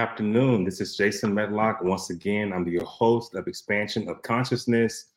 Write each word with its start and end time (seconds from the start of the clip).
Afternoon. 0.00 0.64
This 0.64 0.80
is 0.80 0.96
Jason 0.96 1.34
Medlock. 1.34 1.82
Once 1.82 2.08
again, 2.08 2.54
I'm 2.54 2.66
your 2.66 2.86
host 2.86 3.34
of 3.34 3.46
Expansion 3.46 4.08
of 4.08 4.22
Consciousness. 4.22 5.10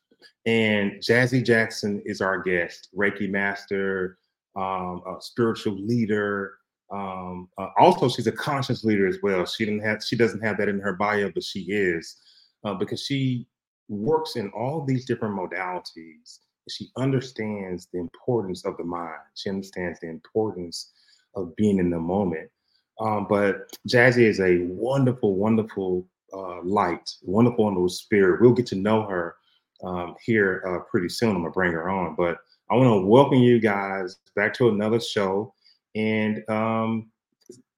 And 0.46 1.02
Jassy 1.02 1.42
Jackson 1.42 2.02
is 2.04 2.20
our 2.20 2.42
guest, 2.42 2.90
Reiki 2.94 3.30
master, 3.30 4.18
um, 4.58 5.02
spiritual 5.22 5.78
leader. 5.78 6.56
Um, 6.92 7.48
uh, 7.58 7.68
also, 7.80 8.09
she's 8.09 8.28
a 8.28 8.34
conscious 8.34 8.84
leader 8.84 9.08
as 9.08 9.20
well. 9.23 9.46
She 9.46 9.64
didn't 9.64 9.86
have 9.86 10.04
she 10.04 10.18
doesn't 10.18 10.42
have 10.42 10.58
that 10.58 10.68
in 10.68 10.82
her 10.82 10.98
bio, 10.98 11.31
but 11.34 11.45
she 11.45 11.62
is 11.70 12.18
uh, 12.66 12.73
because 12.73 13.02
she 13.06 13.48
works 13.88 14.36
in 14.36 14.50
all 14.50 14.84
these 14.84 15.06
different 15.06 15.34
modalities. 15.34 16.40
She 16.68 16.89
understands 16.98 17.88
the 17.94 18.00
importance 18.00 18.66
of 18.66 18.76
the 18.76 18.84
mind. 18.84 19.22
She 19.36 19.50
understands 19.50 20.02
the 20.02 20.09
importance 20.09 20.92
of 21.38 21.56
being 21.56 21.80
in 21.80 21.89
the 21.89 22.02
moment. 22.02 22.50
Um, 22.99 23.27
but 23.30 23.75
Jassy 23.88 24.25
is 24.25 24.39
a 24.39 24.59
wonderful, 24.59 25.36
wonderful 25.36 26.05
uh, 26.33 26.61
light, 26.63 27.09
wonderful, 27.23 27.66
wonderful 27.66 27.89
spirit. 27.89 28.41
We'll 28.41 28.53
get 28.53 28.67
to 28.67 28.75
know 28.75 29.03
her 29.08 29.36
um, 29.83 30.16
here 30.23 30.63
uh, 30.67 30.83
pretty 30.89 31.09
soon. 31.09 31.31
I'm 31.31 31.41
gonna 31.41 31.52
bring 31.52 31.71
her 31.71 31.89
on, 31.89 32.16
but 32.16 32.38
I 32.69 32.75
want 32.75 32.88
to 32.88 33.05
welcome 33.05 33.39
you 33.39 33.59
guys 33.59 34.17
back 34.36 34.53
to 34.55 34.69
another 34.69 34.99
show, 34.99 35.53
and 35.95 36.47
um, 36.49 37.11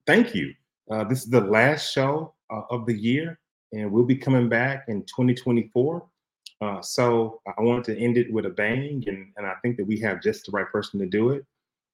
thank 0.06 0.34
you. 0.34 0.52
Uh, 0.90 1.04
this 1.04 1.24
is 1.24 1.30
the 1.30 1.40
last 1.40 1.92
show 1.92 2.34
uh, 2.50 2.62
of 2.70 2.86
the 2.86 2.96
year, 2.96 3.38
and 3.72 3.90
we'll 3.90 4.04
be 4.04 4.16
coming 4.16 4.48
back 4.48 4.84
in 4.88 5.02
2024. 5.02 6.06
Uh, 6.60 6.80
so 6.80 7.40
I 7.46 7.60
wanted 7.60 7.84
to 7.84 7.98
end 7.98 8.16
it 8.16 8.32
with 8.32 8.46
a 8.46 8.50
bang, 8.50 9.04
and, 9.06 9.32
and 9.36 9.46
I 9.46 9.54
think 9.62 9.76
that 9.76 9.86
we 9.86 9.98
have 10.00 10.22
just 10.22 10.46
the 10.46 10.52
right 10.52 10.70
person 10.70 10.98
to 11.00 11.06
do 11.06 11.30
it. 11.30 11.44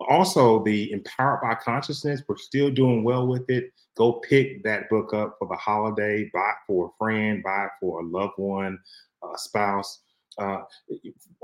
Also, 0.09 0.63
the 0.65 0.93
Empowered 0.93 1.41
by 1.43 1.55
Consciousness, 1.55 2.23
we're 2.29 2.37
still 2.37 2.71
doing 2.71 3.05
well 3.05 3.27
with 3.27 3.49
it. 3.49 3.73
Go 3.97 4.15
pick 4.15 4.63
that 4.65 4.89
book 4.89 5.13
up 5.13 5.37
for 5.39 5.49
the 5.49 5.57
holiday, 5.57 6.31
buy 6.33 6.51
it 6.51 6.57
for 6.67 6.87
a 6.87 6.91
friend, 6.99 7.43
buy 7.43 7.67
it 7.67 7.71
for 7.81 8.01
a 8.01 8.05
loved 8.05 8.35
one, 8.37 8.79
a 9.23 9.39
spouse. 9.39 10.03
Uh, 10.39 10.59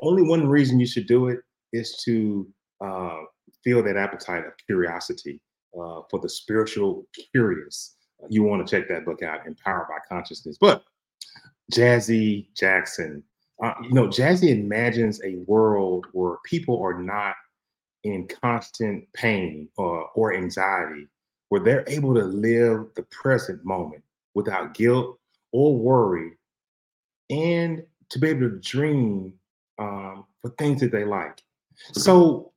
only 0.00 0.22
one 0.22 0.48
reason 0.48 0.80
you 0.80 0.86
should 0.86 1.06
do 1.06 1.28
it 1.28 1.40
is 1.72 2.02
to 2.04 2.48
uh, 2.80 3.18
feel 3.62 3.82
that 3.82 3.96
appetite 3.96 4.46
of 4.46 4.52
curiosity 4.64 5.40
uh, 5.78 6.00
for 6.10 6.20
the 6.20 6.28
spiritual 6.28 7.06
curious. 7.32 7.96
You 8.28 8.42
want 8.42 8.66
to 8.66 8.70
check 8.70 8.88
that 8.88 9.04
book 9.04 9.22
out, 9.22 9.46
Empowered 9.46 9.88
by 9.88 9.98
Consciousness. 10.08 10.56
But 10.60 10.84
Jassy 11.70 12.48
Jackson, 12.56 13.22
uh, 13.62 13.74
you 13.82 13.92
know, 13.92 14.08
Jassy 14.08 14.50
imagines 14.50 15.20
a 15.22 15.36
world 15.46 16.06
where 16.12 16.36
people 16.44 16.80
are 16.82 17.00
not 17.00 17.34
in 18.04 18.28
constant 18.28 19.10
pain 19.12 19.68
or, 19.76 20.08
or 20.14 20.34
anxiety, 20.34 21.08
where 21.48 21.60
they're 21.60 21.84
able 21.88 22.14
to 22.14 22.24
live 22.24 22.86
the 22.96 23.02
present 23.10 23.64
moment 23.64 24.02
without 24.34 24.74
guilt 24.74 25.18
or 25.52 25.76
worry, 25.76 26.32
and 27.30 27.82
to 28.10 28.18
be 28.18 28.28
able 28.28 28.48
to 28.48 28.60
dream 28.60 29.32
um, 29.78 30.24
for 30.40 30.50
things 30.58 30.80
that 30.80 30.92
they 30.92 31.04
like. 31.04 31.42
So, 31.92 32.52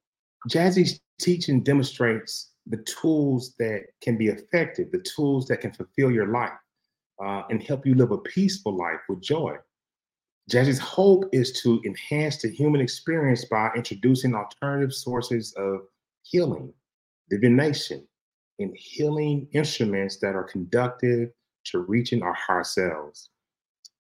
Jassy's 0.50 1.00
teaching 1.20 1.62
demonstrates 1.62 2.52
the 2.68 2.78
tools 2.78 3.54
that 3.60 3.86
can 4.02 4.18
be 4.18 4.28
effective, 4.28 4.92
the 4.92 5.04
tools 5.16 5.48
that 5.48 5.62
can 5.62 5.72
fulfill 5.72 6.12
your 6.12 6.28
life 6.28 6.52
uh, 7.24 7.44
and 7.50 7.62
help 7.62 7.86
you 7.86 7.96
live 7.96 8.12
a 8.12 8.18
peaceful 8.18 8.76
life 8.76 9.00
with 9.08 9.22
joy. 9.22 9.56
Jassy's 10.52 10.80
hope 10.80 11.30
is 11.32 11.54
to 11.62 11.82
enhance 11.86 12.42
the 12.42 12.50
human 12.50 12.82
experience 12.82 13.46
by 13.46 13.70
introducing 13.74 14.36
alternative 14.36 14.94
sources 14.94 15.54
of 15.54 15.84
healing, 16.24 16.74
divination, 17.30 18.06
and 18.60 18.76
healing 18.76 19.48
instruments 19.54 20.18
that 20.18 20.36
are 20.36 20.44
conductive 20.44 21.30
to 21.64 21.80
reaching 21.80 22.22
our 22.22 22.34
higher 22.34 22.66
selves. 22.66 23.30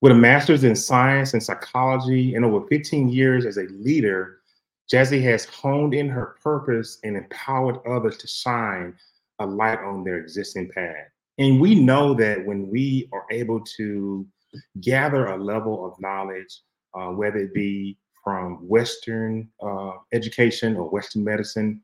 With 0.02 0.12
a 0.12 0.16
master's 0.16 0.66
in 0.66 0.76
science 0.76 1.32
and 1.32 1.42
psychology 1.42 2.36
and 2.36 2.44
over 2.44 2.68
15 2.68 3.08
years 3.08 3.46
as 3.46 3.56
a 3.56 3.68
leader, 3.72 4.42
Jassy 4.90 5.22
has 5.22 5.46
honed 5.46 5.94
in 5.94 6.10
her 6.10 6.36
purpose 6.44 7.00
and 7.06 7.16
empowered 7.16 7.78
others 7.88 8.18
to 8.18 8.28
shine 8.28 8.94
a 9.40 9.46
light 9.46 9.80
on 9.80 10.04
their 10.04 10.18
existing 10.18 10.70
path. 10.70 11.08
And 11.38 11.62
we 11.62 11.76
know 11.76 12.14
that 12.16 12.46
when 12.46 12.70
we 12.70 13.08
are 13.14 13.26
able 13.32 13.62
to 13.78 14.28
gather 14.82 15.28
a 15.28 15.38
level 15.38 15.86
of 15.86 16.00
knowledge, 16.00 16.62
uh, 16.94 17.08
whether 17.08 17.38
it 17.38 17.54
be 17.54 17.98
from 18.24 18.68
Western 18.68 19.50
uh, 19.62 19.92
education 20.14 20.76
or 20.76 20.90
Western 20.90 21.24
medicine. 21.24 21.82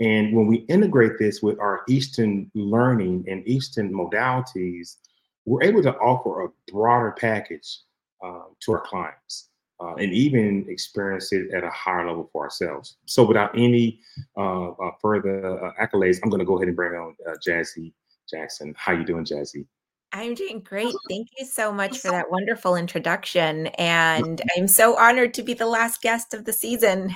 And 0.00 0.34
when 0.34 0.46
we 0.46 0.58
integrate 0.68 1.18
this 1.18 1.42
with 1.42 1.58
our 1.58 1.82
Eastern 1.88 2.50
learning 2.54 3.24
and 3.28 3.46
Eastern 3.46 3.92
modalities, 3.92 4.96
we're 5.44 5.62
able 5.62 5.82
to 5.82 5.94
offer 5.96 6.44
a 6.44 6.48
broader 6.70 7.14
package 7.18 7.80
uh, 8.24 8.42
to 8.60 8.72
our 8.72 8.80
clients 8.80 9.50
uh, 9.80 9.94
and 9.94 10.12
even 10.12 10.66
experience 10.68 11.32
it 11.32 11.52
at 11.52 11.64
a 11.64 11.70
higher 11.70 12.06
level 12.06 12.28
for 12.32 12.44
ourselves. 12.44 12.96
So, 13.06 13.24
without 13.24 13.56
any 13.56 14.00
uh, 14.36 14.70
uh, 14.70 14.90
further 15.00 15.72
accolades, 15.80 16.18
I'm 16.22 16.30
going 16.30 16.40
to 16.40 16.44
go 16.46 16.56
ahead 16.56 16.68
and 16.68 16.76
bring 16.76 16.98
on 16.98 17.14
Jassy 17.44 17.92
Jackson. 18.28 18.74
How 18.76 18.92
you 18.92 19.04
doing, 19.04 19.24
Jassy? 19.24 19.66
I'm 20.12 20.34
doing 20.34 20.60
great. 20.60 20.94
Thank 21.08 21.28
you 21.38 21.44
so 21.44 21.72
much 21.72 21.98
for 21.98 22.10
that 22.10 22.30
wonderful 22.30 22.76
introduction. 22.76 23.68
And 23.78 24.40
I'm 24.56 24.68
so 24.68 24.96
honored 24.96 25.34
to 25.34 25.42
be 25.42 25.54
the 25.54 25.66
last 25.66 26.02
guest 26.02 26.34
of 26.34 26.44
the 26.44 26.52
season. 26.52 27.14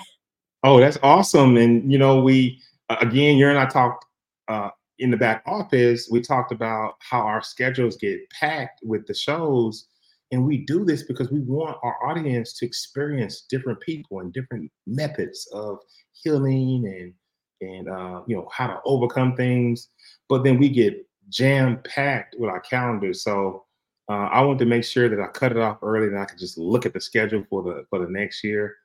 Oh, 0.65 0.79
that's 0.79 0.99
awesome. 1.03 1.57
And, 1.57 1.91
you 1.91 1.99
know, 1.99 2.21
we, 2.21 2.61
again, 2.89 3.37
you 3.37 3.49
and 3.49 3.59
I 3.59 3.67
talked 3.67 4.05
uh, 4.49 4.71
in 4.99 5.11
the 5.11 5.17
back 5.17 5.43
office, 5.47 6.09
we 6.11 6.21
talked 6.21 6.53
about 6.53 6.95
how 7.01 7.21
our 7.21 7.43
schedules 7.43 7.97
get 7.97 8.21
packed 8.31 8.81
with 8.85 9.07
the 9.07 9.15
shows. 9.15 9.89
And 10.31 10.47
we 10.47 10.59
do 10.65 10.85
this 10.85 11.03
because 11.03 11.31
we 11.31 11.41
want 11.41 11.77
our 11.83 11.97
audience 12.09 12.55
to 12.59 12.67
experience 12.67 13.43
different 13.51 13.81
people 13.81 14.21
and 14.21 14.33
different 14.33 14.71
methods 14.87 15.49
of 15.53 15.79
healing 16.13 16.85
and, 16.87 17.69
and 17.69 17.89
uh, 17.89 18.23
you 18.27 18.37
know, 18.37 18.49
how 18.51 18.69
to 18.69 18.81
overcome 18.85 19.35
things. 19.35 19.89
But 20.29 20.45
then 20.45 20.59
we 20.59 20.69
get 20.69 21.05
jam 21.29 21.81
packed 21.85 22.37
with 22.39 22.51
our 22.51 22.61
calendar. 22.61 23.13
So 23.13 23.65
uh, 24.09 24.29
I 24.33 24.43
want 24.43 24.59
to 24.61 24.67
make 24.67 24.85
sure 24.85 25.09
that 25.09 25.21
I 25.21 25.29
cut 25.29 25.53
it 25.53 25.59
off 25.59 25.79
early 25.83 26.09
and 26.09 26.19
I 26.19 26.25
can 26.25 26.39
just 26.39 26.59
look 26.59 26.87
at 26.87 26.93
the 26.93 27.01
schedule 27.01 27.45
for 27.49 27.63
the 27.63 27.85
for 27.91 27.99
the 27.99 28.11
next 28.11 28.43
year. 28.45 28.77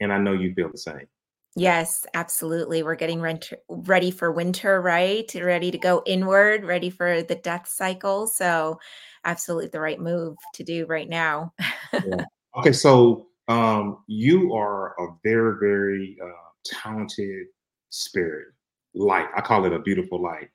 And 0.00 0.12
I 0.12 0.18
know 0.18 0.32
you 0.32 0.52
feel 0.54 0.70
the 0.70 0.78
same. 0.78 1.06
Yes, 1.54 2.06
absolutely. 2.14 2.82
We're 2.82 2.94
getting 2.94 3.20
rent- 3.20 3.52
ready 3.68 4.10
for 4.10 4.32
winter, 4.32 4.80
right? 4.80 5.30
Ready 5.34 5.70
to 5.70 5.76
go 5.76 6.02
inward, 6.06 6.64
ready 6.64 6.88
for 6.88 7.22
the 7.22 7.34
death 7.34 7.68
cycle. 7.68 8.26
So, 8.26 8.80
absolutely 9.24 9.68
the 9.68 9.80
right 9.80 10.00
move 10.00 10.38
to 10.54 10.64
do 10.64 10.86
right 10.86 11.08
now. 11.08 11.52
yeah. 11.92 12.24
Okay, 12.54 12.74
so 12.74 13.28
um, 13.48 14.04
you 14.08 14.52
are 14.52 14.88
a 15.00 15.16
very, 15.24 15.56
very 15.58 16.18
uh, 16.22 16.50
talented 16.66 17.46
spirit, 17.88 18.48
light. 18.94 19.28
I 19.34 19.40
call 19.40 19.64
it 19.64 19.72
a 19.72 19.78
beautiful 19.78 20.22
light. 20.22 20.50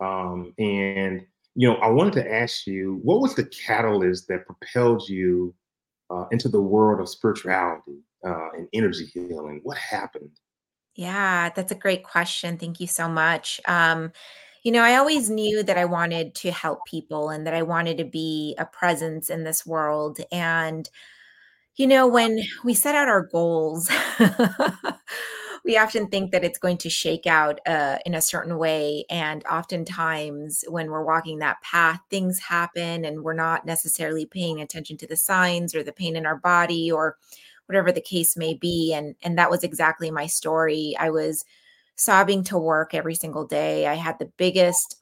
Um, 0.00 0.54
and 0.58 1.26
you 1.54 1.68
know, 1.68 1.76
I 1.76 1.88
wanted 1.88 2.14
to 2.14 2.32
ask 2.32 2.66
you, 2.66 3.00
what 3.02 3.20
was 3.20 3.34
the 3.34 3.44
catalyst 3.44 4.28
that 4.28 4.46
propelled 4.46 5.08
you 5.08 5.54
uh, 6.10 6.26
into 6.30 6.48
the 6.48 6.60
world 6.60 7.00
of 7.00 7.08
spirituality 7.08 8.00
uh, 8.24 8.50
and 8.56 8.68
energy 8.72 9.06
healing? 9.06 9.60
What 9.62 9.76
happened? 9.76 10.30
Yeah, 10.94 11.50
that's 11.50 11.72
a 11.72 11.76
great 11.76 12.02
question. 12.04 12.56
Thank 12.56 12.80
you 12.80 12.86
so 12.86 13.08
much. 13.08 13.60
Um, 13.66 14.12
you 14.62 14.72
know, 14.72 14.82
I 14.82 14.96
always 14.96 15.30
knew 15.30 15.62
that 15.62 15.78
I 15.78 15.86
wanted 15.86 16.34
to 16.36 16.50
help 16.50 16.84
people 16.86 17.30
and 17.30 17.46
that 17.46 17.54
I 17.54 17.62
wanted 17.62 17.96
to 17.98 18.04
be 18.04 18.54
a 18.58 18.66
presence 18.66 19.30
in 19.30 19.44
this 19.44 19.64
world. 19.64 20.18
And, 20.30 20.88
you 21.76 21.86
know, 21.86 22.06
when 22.06 22.40
we 22.64 22.74
set 22.74 22.94
out 22.94 23.08
our 23.08 23.22
goals, 23.22 23.88
we 25.64 25.76
often 25.76 26.08
think 26.08 26.32
that 26.32 26.44
it's 26.44 26.58
going 26.58 26.78
to 26.78 26.90
shake 26.90 27.26
out 27.26 27.60
uh, 27.66 27.98
in 28.06 28.14
a 28.14 28.22
certain 28.22 28.58
way. 28.58 29.04
And 29.10 29.44
oftentimes, 29.44 30.64
when 30.68 30.90
we're 30.90 31.04
walking 31.04 31.38
that 31.38 31.60
path, 31.62 32.00
things 32.10 32.38
happen 32.38 33.04
and 33.04 33.22
we're 33.22 33.34
not 33.34 33.66
necessarily 33.66 34.26
paying 34.26 34.60
attention 34.60 34.96
to 34.98 35.06
the 35.06 35.16
signs 35.16 35.74
or 35.74 35.82
the 35.82 35.92
pain 35.92 36.16
in 36.16 36.26
our 36.26 36.36
body 36.36 36.90
or 36.90 37.16
whatever 37.66 37.92
the 37.92 38.00
case 38.00 38.36
may 38.36 38.54
be. 38.54 38.92
And, 38.92 39.14
and 39.22 39.38
that 39.38 39.50
was 39.50 39.62
exactly 39.62 40.10
my 40.10 40.26
story. 40.26 40.96
I 40.98 41.10
was 41.10 41.44
sobbing 41.94 42.44
to 42.44 42.58
work 42.58 42.94
every 42.94 43.14
single 43.14 43.46
day. 43.46 43.86
I 43.86 43.94
had 43.94 44.18
the 44.18 44.32
biggest 44.36 44.96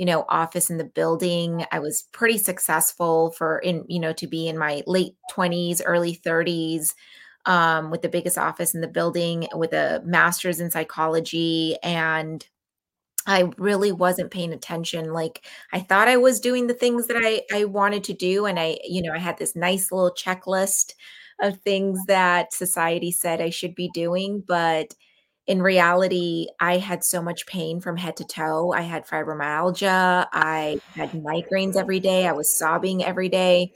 you 0.00 0.06
know 0.06 0.24
office 0.30 0.70
in 0.70 0.78
the 0.78 0.84
building 0.84 1.66
i 1.72 1.78
was 1.78 2.04
pretty 2.10 2.38
successful 2.38 3.32
for 3.32 3.58
in 3.58 3.84
you 3.86 4.00
know 4.00 4.14
to 4.14 4.26
be 4.26 4.48
in 4.48 4.56
my 4.56 4.82
late 4.86 5.12
20s 5.30 5.82
early 5.84 6.16
30s 6.16 6.94
um, 7.46 7.90
with 7.90 8.02
the 8.02 8.08
biggest 8.08 8.38
office 8.38 8.74
in 8.74 8.80
the 8.80 8.88
building 8.88 9.48
with 9.54 9.72
a 9.72 10.02
master's 10.04 10.60
in 10.60 10.70
psychology 10.70 11.76
and 11.82 12.46
I 13.26 13.50
really 13.58 13.92
wasn't 13.92 14.30
paying 14.30 14.52
attention. 14.52 15.12
Like 15.12 15.44
I 15.72 15.80
thought 15.80 16.08
I 16.08 16.16
was 16.16 16.40
doing 16.40 16.66
the 16.66 16.74
things 16.74 17.06
that 17.06 17.18
I 17.18 17.42
I 17.52 17.64
wanted 17.64 18.04
to 18.04 18.14
do 18.14 18.46
and 18.46 18.58
I 18.58 18.78
you 18.84 19.02
know 19.02 19.12
I 19.12 19.18
had 19.18 19.38
this 19.38 19.54
nice 19.54 19.92
little 19.92 20.14
checklist 20.14 20.92
of 21.40 21.60
things 21.60 21.98
that 22.06 22.52
society 22.52 23.12
said 23.12 23.40
I 23.40 23.50
should 23.50 23.74
be 23.74 23.90
doing 23.94 24.42
but 24.46 24.94
in 25.46 25.62
reality, 25.62 26.46
I 26.60 26.76
had 26.76 27.02
so 27.02 27.20
much 27.20 27.44
pain 27.44 27.80
from 27.80 27.96
head 27.96 28.16
to 28.18 28.24
toe. 28.24 28.72
I 28.72 28.82
had 28.82 29.04
fibromyalgia. 29.04 30.28
I 30.32 30.80
had 30.94 31.10
migraines 31.10 31.74
every 31.74 31.98
day. 31.98 32.28
I 32.28 32.32
was 32.32 32.56
sobbing 32.56 33.02
every 33.02 33.28
day. 33.28 33.72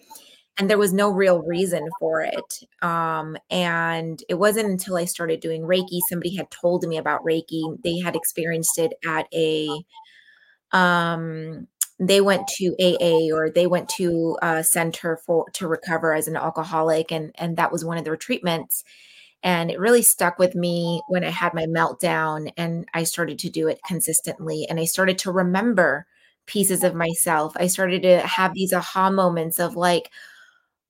And 0.56 0.70
there 0.70 0.78
was 0.78 0.92
no 0.92 1.10
real 1.10 1.42
reason 1.42 1.88
for 1.98 2.20
it. 2.20 2.60
Um, 2.80 3.36
and 3.50 4.22
it 4.28 4.34
wasn't 4.34 4.70
until 4.70 4.96
I 4.96 5.04
started 5.04 5.40
doing 5.40 5.62
Reiki, 5.62 5.98
somebody 6.08 6.36
had 6.36 6.50
told 6.50 6.84
me 6.84 6.96
about 6.96 7.24
Reiki. 7.24 7.82
They 7.82 7.98
had 7.98 8.14
experienced 8.14 8.78
it 8.78 8.92
at 9.04 9.26
a 9.34 9.68
um 10.72 11.66
they 12.00 12.20
went 12.20 12.48
to 12.48 12.74
AA 12.80 13.32
or 13.34 13.50
they 13.50 13.66
went 13.66 13.88
to 13.88 14.36
a 14.42 14.64
center 14.64 15.16
for 15.16 15.46
to 15.52 15.68
recover 15.68 16.12
as 16.14 16.26
an 16.26 16.36
alcoholic 16.36 17.12
and 17.12 17.30
and 17.36 17.56
that 17.56 17.70
was 17.70 17.84
one 17.84 17.98
of 17.98 18.04
their 18.04 18.16
treatments 18.16 18.82
and 19.42 19.70
it 19.70 19.78
really 19.78 20.02
stuck 20.02 20.38
with 20.38 20.54
me 20.54 21.02
when 21.08 21.22
I 21.22 21.30
had 21.30 21.54
my 21.54 21.66
meltdown 21.66 22.50
and 22.56 22.88
I 22.94 23.04
started 23.04 23.38
to 23.40 23.50
do 23.50 23.68
it 23.68 23.80
consistently 23.86 24.66
and 24.68 24.80
I 24.80 24.86
started 24.86 25.18
to 25.18 25.32
remember 25.32 26.06
pieces 26.46 26.82
of 26.84 26.94
myself. 26.94 27.54
I 27.56 27.66
started 27.68 28.02
to 28.02 28.20
have 28.20 28.54
these 28.54 28.72
aha 28.72 29.10
moments 29.10 29.58
of 29.60 29.76
like 29.76 30.10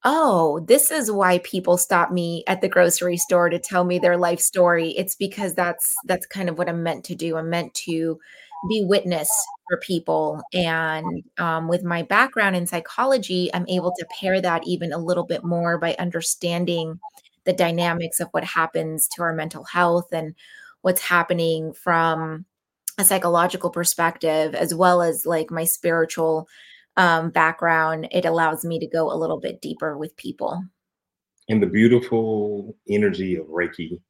oh, 0.05 0.61
this 0.69 0.91
is 0.91 1.11
why 1.11 1.39
people 1.39 1.79
stop 1.79 2.13
me 2.13 2.45
at 2.47 2.61
the 2.61 2.69
grocery 2.69 3.17
store 3.17 3.49
to 3.49 3.59
tell 3.59 3.85
me 3.85 3.99
their 3.99 4.19
life 4.19 4.41
story. 4.41 4.91
It's 4.91 5.15
because 5.15 5.55
that's 5.55 5.95
that's 6.05 6.27
kind 6.27 6.49
of 6.49 6.59
what 6.59 6.69
I'm 6.69 6.83
meant 6.83 7.05
to 7.07 7.15
do. 7.15 7.37
I'm 7.37 7.51
meant 7.51 7.73
to 7.87 8.19
be 8.69 8.85
witness 8.85 9.29
for 9.69 9.79
people. 9.79 10.43
And 10.53 11.23
um, 11.39 11.69
with 11.69 11.83
my 11.83 12.03
background 12.03 12.57
in 12.57 12.67
psychology, 12.67 13.51
I'm 13.53 13.67
able 13.69 13.93
to 13.99 14.07
pair 14.21 14.41
that 14.41 14.67
even 14.67 14.93
a 14.93 14.99
little 14.99 15.25
bit 15.25 15.45
more 15.45 15.79
by 15.79 15.97
understanding 15.99 17.01
the 17.45 17.53
dynamics 17.53 18.21
of 18.21 18.29
what 18.31 18.45
happens 18.45 19.09
to 19.09 19.23
our 19.23 19.35
mental 19.35 19.65
health 19.65 20.13
and 20.13 20.35
what's 20.83 21.03
happening 21.03 21.73
from 21.73 22.45
a 22.99 23.05
psychological 23.05 23.71
perspective, 23.71 24.55
as 24.55 24.75
well 24.75 25.03
as 25.03 25.27
like 25.27 25.51
my 25.51 25.65
spiritual 25.65 26.49
um, 26.97 27.31
background. 27.31 28.09
It 28.11 28.25
allows 28.25 28.65
me 28.65 28.79
to 28.79 28.87
go 28.87 29.13
a 29.13 29.17
little 29.17 29.39
bit 29.39 29.61
deeper 29.61 29.97
with 29.97 30.17
people. 30.17 30.63
And 31.49 31.63
the 31.63 31.67
beautiful 31.67 32.77
energy 32.89 33.37
of 33.37 33.47
Reiki. 33.47 34.01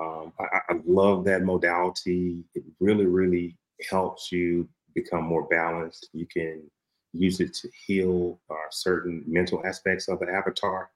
Um, 0.00 0.32
I, 0.40 0.72
I 0.72 0.74
love 0.86 1.24
that 1.24 1.42
modality. 1.42 2.42
It 2.54 2.64
really, 2.80 3.06
really 3.06 3.56
helps 3.90 4.32
you 4.32 4.68
become 4.94 5.24
more 5.24 5.46
balanced. 5.48 6.08
You 6.12 6.26
can 6.26 6.62
use 7.12 7.40
it 7.40 7.54
to 7.54 7.68
heal 7.86 8.40
uh, 8.50 8.54
certain 8.70 9.22
mental 9.26 9.64
aspects 9.64 10.08
of 10.08 10.20
the 10.20 10.28
avatar, 10.28 10.90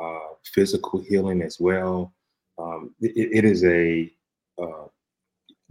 uh, 0.00 0.34
physical 0.44 1.00
healing 1.00 1.42
as 1.42 1.60
well. 1.60 2.12
Um, 2.58 2.94
it, 3.00 3.30
it 3.32 3.44
is 3.44 3.64
a 3.64 4.10
uh, 4.60 4.86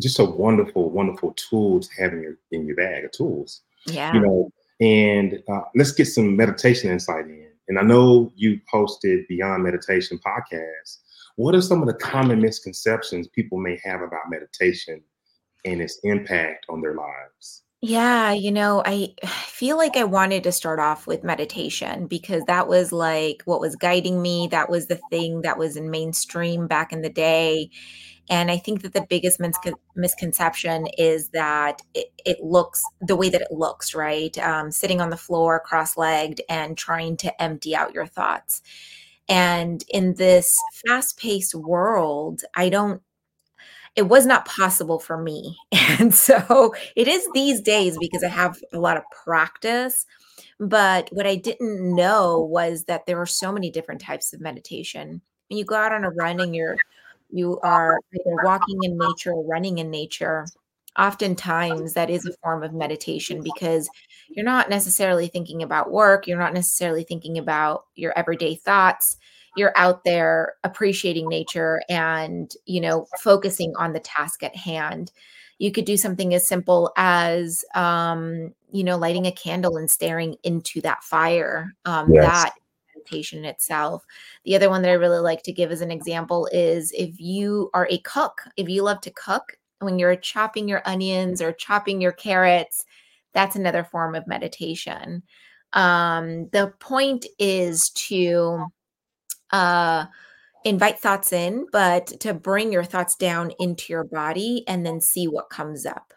just 0.01 0.19
a 0.19 0.25
wonderful, 0.25 0.89
wonderful 0.89 1.33
tool 1.33 1.79
to 1.79 1.89
have 2.01 2.13
in 2.13 2.21
your 2.21 2.37
in 2.51 2.65
your 2.65 2.75
bag 2.75 3.05
of 3.05 3.11
tools. 3.11 3.61
Yeah. 3.85 4.13
You 4.13 4.21
know, 4.21 4.51
and 4.79 5.41
uh, 5.49 5.61
let's 5.75 5.91
get 5.91 6.05
some 6.05 6.35
meditation 6.35 6.91
insight 6.91 7.25
in. 7.25 7.47
And 7.67 7.77
I 7.77 7.83
know 7.83 8.31
you 8.35 8.59
posted 8.71 9.27
Beyond 9.27 9.63
Meditation 9.63 10.19
podcast. 10.25 10.97
What 11.35 11.55
are 11.55 11.61
some 11.61 11.81
of 11.81 11.87
the 11.87 11.93
common 11.93 12.41
misconceptions 12.41 13.27
people 13.27 13.59
may 13.59 13.79
have 13.83 14.01
about 14.01 14.29
meditation 14.29 15.01
and 15.65 15.81
its 15.81 15.99
impact 16.03 16.65
on 16.69 16.81
their 16.81 16.95
lives? 16.95 17.63
Yeah, 17.81 18.33
you 18.33 18.51
know, 18.51 18.83
I 18.85 19.13
feel 19.25 19.77
like 19.77 19.95
I 19.95 20.03
wanted 20.03 20.43
to 20.43 20.51
start 20.51 20.79
off 20.79 21.07
with 21.07 21.23
meditation 21.23 22.07
because 22.07 22.43
that 22.45 22.67
was 22.67 22.91
like 22.91 23.41
what 23.45 23.61
was 23.61 23.77
guiding 23.77 24.21
me. 24.21 24.49
That 24.51 24.69
was 24.69 24.87
the 24.87 24.99
thing 25.09 25.43
that 25.43 25.57
was 25.57 25.77
in 25.77 25.89
mainstream 25.89 26.67
back 26.67 26.91
in 26.91 27.03
the 27.03 27.09
day. 27.09 27.69
And 28.29 28.51
I 28.51 28.57
think 28.57 28.83
that 28.83 28.93
the 28.93 29.05
biggest 29.09 29.41
misconception 29.95 30.87
is 30.97 31.29
that 31.29 31.81
it, 31.95 32.11
it, 32.25 32.43
looks 32.43 32.83
the 33.01 33.15
way 33.15 33.29
that 33.29 33.41
it 33.41 33.51
looks, 33.51 33.95
right? 33.95 34.37
Um, 34.37 34.71
sitting 34.71 35.01
on 35.01 35.09
the 35.09 35.17
floor, 35.17 35.59
cross 35.59 35.97
legged, 35.97 36.41
and 36.47 36.77
trying 36.77 37.17
to 37.17 37.41
empty 37.41 37.75
out 37.75 37.93
your 37.93 38.05
thoughts. 38.05 38.61
And 39.27 39.83
in 39.89 40.13
this 40.15 40.59
fast 40.85 41.17
paced 41.17 41.55
world, 41.55 42.41
I 42.55 42.69
don't 42.69 43.01
it 43.95 44.07
was 44.07 44.25
not 44.25 44.45
possible 44.45 44.99
for 44.99 45.17
me. 45.17 45.57
And 45.99 46.13
so 46.13 46.73
it 46.95 47.07
is 47.09 47.27
these 47.33 47.59
days 47.59 47.97
because 47.99 48.23
I 48.23 48.29
have 48.29 48.57
a 48.71 48.79
lot 48.79 48.95
of 48.95 49.03
practice. 49.11 50.05
But 50.59 51.09
what 51.11 51.27
I 51.27 51.35
didn't 51.35 51.95
know 51.95 52.39
was 52.39 52.85
that 52.85 53.05
there 53.05 53.19
are 53.19 53.25
so 53.25 53.51
many 53.51 53.69
different 53.69 53.99
types 53.99 54.31
of 54.31 54.39
meditation. 54.39 55.21
When 55.49 55.57
you 55.57 55.65
go 55.65 55.75
out 55.75 55.91
on 55.91 56.05
a 56.05 56.11
run 56.11 56.39
and 56.39 56.55
you're 56.55 56.77
you 57.29 57.59
are 57.61 57.99
either 58.13 58.37
walking 58.43 58.79
in 58.83 58.97
nature 58.97 59.31
or 59.31 59.45
running 59.45 59.77
in 59.77 59.89
nature, 59.89 60.45
oftentimes 60.97 61.93
that 61.93 62.09
is 62.09 62.25
a 62.25 62.33
form 62.43 62.63
of 62.63 62.73
meditation 62.73 63.41
because 63.43 63.89
you're 64.29 64.45
not 64.45 64.69
necessarily 64.69 65.27
thinking 65.27 65.63
about 65.63 65.91
work, 65.91 66.27
you're 66.27 66.39
not 66.39 66.53
necessarily 66.53 67.03
thinking 67.03 67.37
about 67.37 67.85
your 67.95 68.17
everyday 68.17 68.55
thoughts 68.55 69.17
you're 69.55 69.73
out 69.75 70.03
there 70.03 70.53
appreciating 70.63 71.27
nature 71.27 71.81
and 71.89 72.53
you 72.65 72.79
know 72.79 73.05
focusing 73.19 73.73
on 73.77 73.93
the 73.93 73.99
task 73.99 74.43
at 74.43 74.55
hand 74.55 75.11
you 75.57 75.71
could 75.71 75.85
do 75.85 75.97
something 75.97 76.33
as 76.33 76.47
simple 76.47 76.91
as 76.95 77.65
um, 77.75 78.53
you 78.71 78.83
know 78.83 78.97
lighting 78.97 79.27
a 79.27 79.31
candle 79.31 79.77
and 79.77 79.91
staring 79.91 80.35
into 80.43 80.81
that 80.81 81.03
fire 81.03 81.73
um, 81.85 82.11
yes. 82.13 82.25
that 82.25 82.53
meditation 83.09 83.45
itself 83.45 84.05
the 84.45 84.55
other 84.55 84.69
one 84.69 84.81
that 84.81 84.91
i 84.91 84.93
really 84.93 85.19
like 85.19 85.43
to 85.43 85.51
give 85.51 85.71
as 85.71 85.81
an 85.81 85.91
example 85.91 86.47
is 86.51 86.91
if 86.97 87.19
you 87.19 87.69
are 87.73 87.87
a 87.89 87.97
cook 87.99 88.41
if 88.57 88.69
you 88.69 88.83
love 88.83 89.01
to 89.01 89.11
cook 89.11 89.57
when 89.79 89.97
you're 89.97 90.15
chopping 90.15 90.67
your 90.67 90.81
onions 90.85 91.41
or 91.41 91.51
chopping 91.51 92.01
your 92.01 92.11
carrots 92.11 92.85
that's 93.33 93.55
another 93.55 93.83
form 93.83 94.15
of 94.15 94.27
meditation 94.27 95.23
um, 95.73 96.49
the 96.51 96.73
point 96.79 97.27
is 97.37 97.91
to 97.91 98.65
uh, 99.51 100.05
invite 100.65 100.99
thoughts 100.99 101.31
in, 101.31 101.67
but 101.71 102.07
to 102.21 102.33
bring 102.33 102.71
your 102.71 102.83
thoughts 102.83 103.15
down 103.15 103.51
into 103.59 103.93
your 103.93 104.03
body 104.03 104.63
and 104.67 104.83
then 104.83 104.99
see 104.99 105.27
what 105.27 105.51
comes 105.51 105.85
up. 105.85 106.11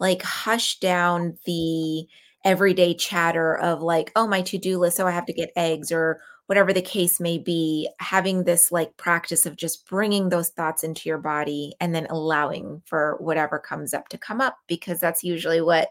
Like 0.00 0.22
hush 0.22 0.78
down 0.80 1.38
the 1.44 2.06
everyday 2.44 2.94
chatter 2.94 3.56
of 3.56 3.80
like, 3.80 4.12
oh, 4.16 4.26
my 4.26 4.42
to 4.42 4.58
do 4.58 4.78
list, 4.78 4.96
so 4.96 5.06
I 5.06 5.12
have 5.12 5.26
to 5.26 5.32
get 5.32 5.50
eggs 5.56 5.90
or 5.90 6.20
whatever 6.46 6.72
the 6.72 6.82
case 6.82 7.20
may 7.20 7.38
be. 7.38 7.88
Having 8.00 8.44
this 8.44 8.70
like 8.70 8.96
practice 8.96 9.46
of 9.46 9.56
just 9.56 9.88
bringing 9.88 10.28
those 10.28 10.50
thoughts 10.50 10.84
into 10.84 11.08
your 11.08 11.18
body 11.18 11.74
and 11.80 11.94
then 11.94 12.06
allowing 12.10 12.82
for 12.84 13.16
whatever 13.20 13.58
comes 13.58 13.94
up 13.94 14.08
to 14.08 14.18
come 14.18 14.40
up, 14.40 14.56
because 14.66 15.00
that's 15.00 15.24
usually 15.24 15.60
what 15.60 15.90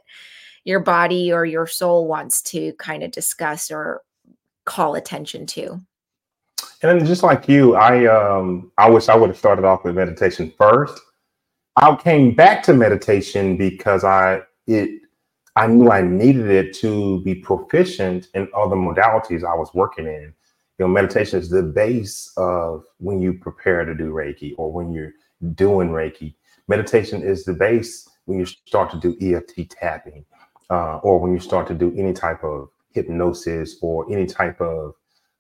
your 0.64 0.80
body 0.80 1.32
or 1.34 1.46
your 1.46 1.68
soul 1.68 2.08
wants 2.08 2.42
to 2.42 2.74
kind 2.74 3.04
of 3.04 3.12
discuss 3.12 3.70
or 3.70 4.02
call 4.66 4.96
attention 4.96 5.46
to. 5.46 5.82
And 6.82 7.06
just 7.06 7.24
like 7.24 7.50
you, 7.50 7.76
I 7.76 8.06
um 8.06 8.72
I 8.78 8.90
wish 8.90 9.10
I 9.10 9.16
would 9.16 9.30
have 9.30 9.38
started 9.38 9.66
off 9.66 9.84
with 9.84 9.96
meditation 9.96 10.54
first. 10.58 11.00
I 11.76 11.96
came 11.96 12.36
back 12.36 12.62
to 12.64 12.74
meditation 12.74 13.58
because 13.58 14.04
I 14.04 14.42
it 14.68 15.02
I 15.56 15.68
knew 15.68 15.92
I 15.92 16.02
needed 16.02 16.50
it 16.50 16.74
to 16.78 17.22
be 17.24 17.36
proficient 17.36 18.28
in 18.34 18.48
other 18.56 18.76
modalities 18.76 19.44
I 19.44 19.56
was 19.56 19.70
working 19.74 20.08
in. 20.08 20.34
You 20.80 20.86
know, 20.86 20.92
meditation 20.92 21.40
is 21.40 21.50
the 21.50 21.62
base 21.62 22.32
of 22.36 22.84
when 22.98 23.22
you 23.22 23.34
prepare 23.34 23.86
to 23.86 23.94
do 23.94 24.12
Reiki 24.12 24.54
or 24.58 24.72
when 24.72 24.92
you're 24.92 25.14
doing 25.54 25.90
Reiki. 25.90 26.34
Meditation 26.68 27.22
is 27.22 27.46
the 27.46 27.54
base 27.54 28.10
when 28.26 28.40
you 28.40 28.46
start 28.46 28.90
to 28.92 29.00
do 29.00 29.16
EFT 29.22 29.70
tapping, 29.70 30.26
uh, 30.70 30.98
or 30.98 31.20
when 31.20 31.32
you 31.34 31.40
start 31.40 31.68
to 31.68 31.74
do 31.74 31.94
any 31.98 32.14
type 32.14 32.44
of 32.44 32.70
hypnosis 32.92 33.78
or 33.82 34.12
any 34.12 34.26
type 34.26 34.60
of 34.62 34.96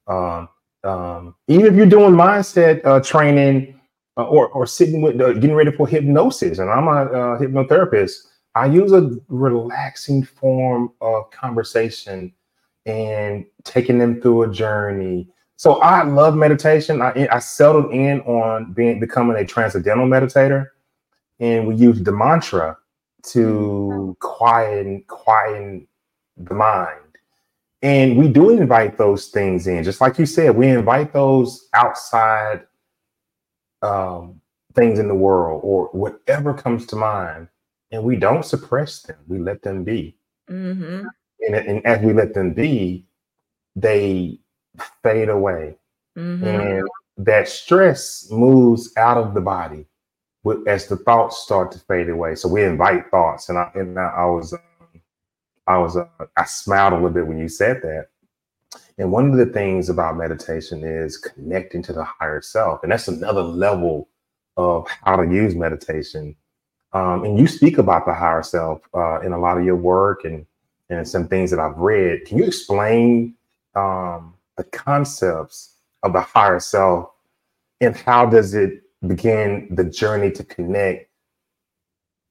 um, 0.07 0.49
um, 0.83 1.35
even 1.47 1.65
if 1.65 1.75
you're 1.75 1.85
doing 1.85 2.11
mindset 2.11 2.85
uh, 2.85 2.99
training 2.99 3.79
uh, 4.17 4.25
or 4.25 4.49
or 4.49 4.67
sitting 4.67 5.01
with 5.01 5.19
uh, 5.19 5.33
getting 5.33 5.55
ready 5.55 5.71
for 5.71 5.87
hypnosis, 5.87 6.59
and 6.59 6.69
I'm 6.69 6.87
a 6.87 6.91
uh, 6.91 7.39
hypnotherapist, 7.39 8.27
I 8.55 8.65
use 8.65 8.91
a 8.91 9.09
relaxing 9.29 10.23
form 10.23 10.91
of 11.01 11.31
conversation 11.31 12.33
and 12.85 13.45
taking 13.63 13.97
them 13.97 14.21
through 14.21 14.43
a 14.43 14.51
journey. 14.51 15.27
So 15.55 15.75
I 15.75 16.03
love 16.03 16.35
meditation. 16.35 17.01
I, 17.01 17.27
I 17.31 17.39
settled 17.39 17.91
in 17.93 18.21
on 18.21 18.73
being 18.73 18.99
becoming 18.99 19.37
a 19.37 19.45
transcendental 19.45 20.07
meditator, 20.07 20.67
and 21.39 21.67
we 21.67 21.75
use 21.75 22.01
the 22.01 22.11
mantra 22.11 22.77
to 23.27 24.17
quieten 24.19 25.03
quieten 25.07 25.87
the 26.35 26.53
mind 26.53 27.03
and 27.83 28.15
we 28.15 28.29
do 28.29 28.49
invite 28.49 28.97
those 28.97 29.27
things 29.27 29.67
in, 29.67 29.83
just 29.83 29.99
like 29.99 30.17
you 30.17 30.25
said, 30.25 30.55
we 30.55 30.69
invite 30.69 31.11
those 31.11 31.67
outside 31.73 32.61
um, 33.81 34.39
things 34.73 34.99
in 34.99 35.09
the 35.09 35.13
world 35.13 35.59
or 35.65 35.89
whatever 35.91 36.53
comes 36.53 36.85
to 36.87 36.95
mind, 36.95 37.49
and 37.91 38.01
we 38.01 38.15
don't 38.15 38.45
suppress 38.45 39.01
them. 39.01 39.17
We 39.27 39.37
let 39.37 39.61
them 39.61 39.83
be. 39.83 40.15
Mm-hmm. 40.49 41.07
And, 41.47 41.55
and, 41.55 41.85
as 41.85 42.01
we 42.03 42.13
let 42.13 42.33
them 42.33 42.53
be, 42.53 43.05
they 43.75 44.39
fade 45.01 45.29
away. 45.29 45.75
Mm-hmm. 46.17 46.45
And 46.45 46.87
that 47.17 47.47
stress 47.47 48.29
moves 48.31 48.95
out 48.97 49.17
of 49.17 49.33
the 49.33 49.41
body. 49.41 49.85
as 50.67 50.87
the 50.87 50.97
thoughts 50.97 51.37
start 51.37 51.71
to 51.71 51.79
fade 51.79 52.09
away. 52.09 52.35
So 52.35 52.47
we 52.47 52.63
invite 52.63 53.09
thoughts, 53.09 53.49
and 53.49 53.57
I 53.57 53.71
and 53.75 53.99
I 53.99 54.25
was 54.25 54.55
I 55.67 55.77
was 55.77 55.97
uh, 55.97 56.05
I 56.37 56.45
smiled 56.45 56.93
a 56.93 56.95
little 56.97 57.11
bit 57.11 57.27
when 57.27 57.37
you 57.37 57.47
said 57.47 57.81
that. 57.81 58.07
And 58.97 59.11
one 59.11 59.31
of 59.31 59.37
the 59.37 59.45
things 59.45 59.89
about 59.89 60.17
meditation 60.17 60.83
is 60.83 61.17
connecting 61.17 61.81
to 61.83 61.93
the 61.93 62.03
higher 62.03 62.41
self, 62.41 62.83
and 62.83 62.91
that's 62.91 63.07
another 63.07 63.41
level 63.41 64.09
of 64.57 64.87
how 65.03 65.15
to 65.15 65.23
use 65.23 65.55
meditation. 65.55 66.35
Um, 66.93 67.23
and 67.25 67.39
you 67.39 67.47
speak 67.47 67.79
about 67.79 68.05
the 68.05 68.13
higher 68.13 68.43
self 68.43 68.81
uh, 68.93 69.19
in 69.21 69.33
a 69.33 69.39
lot 69.39 69.57
of 69.57 69.65
your 69.65 69.75
work 69.75 70.25
and 70.25 70.45
and 70.89 71.07
some 71.07 71.27
things 71.27 71.51
that 71.51 71.59
I've 71.59 71.77
read. 71.77 72.25
Can 72.25 72.37
you 72.37 72.45
explain 72.45 73.35
um, 73.75 74.35
the 74.57 74.63
concepts 74.65 75.75
of 76.03 76.13
the 76.13 76.21
higher 76.21 76.59
self 76.59 77.09
and 77.81 77.95
how 77.95 78.25
does 78.25 78.53
it 78.53 78.83
begin 79.05 79.67
the 79.71 79.83
journey 79.83 80.31
to 80.31 80.43
connect 80.43 81.09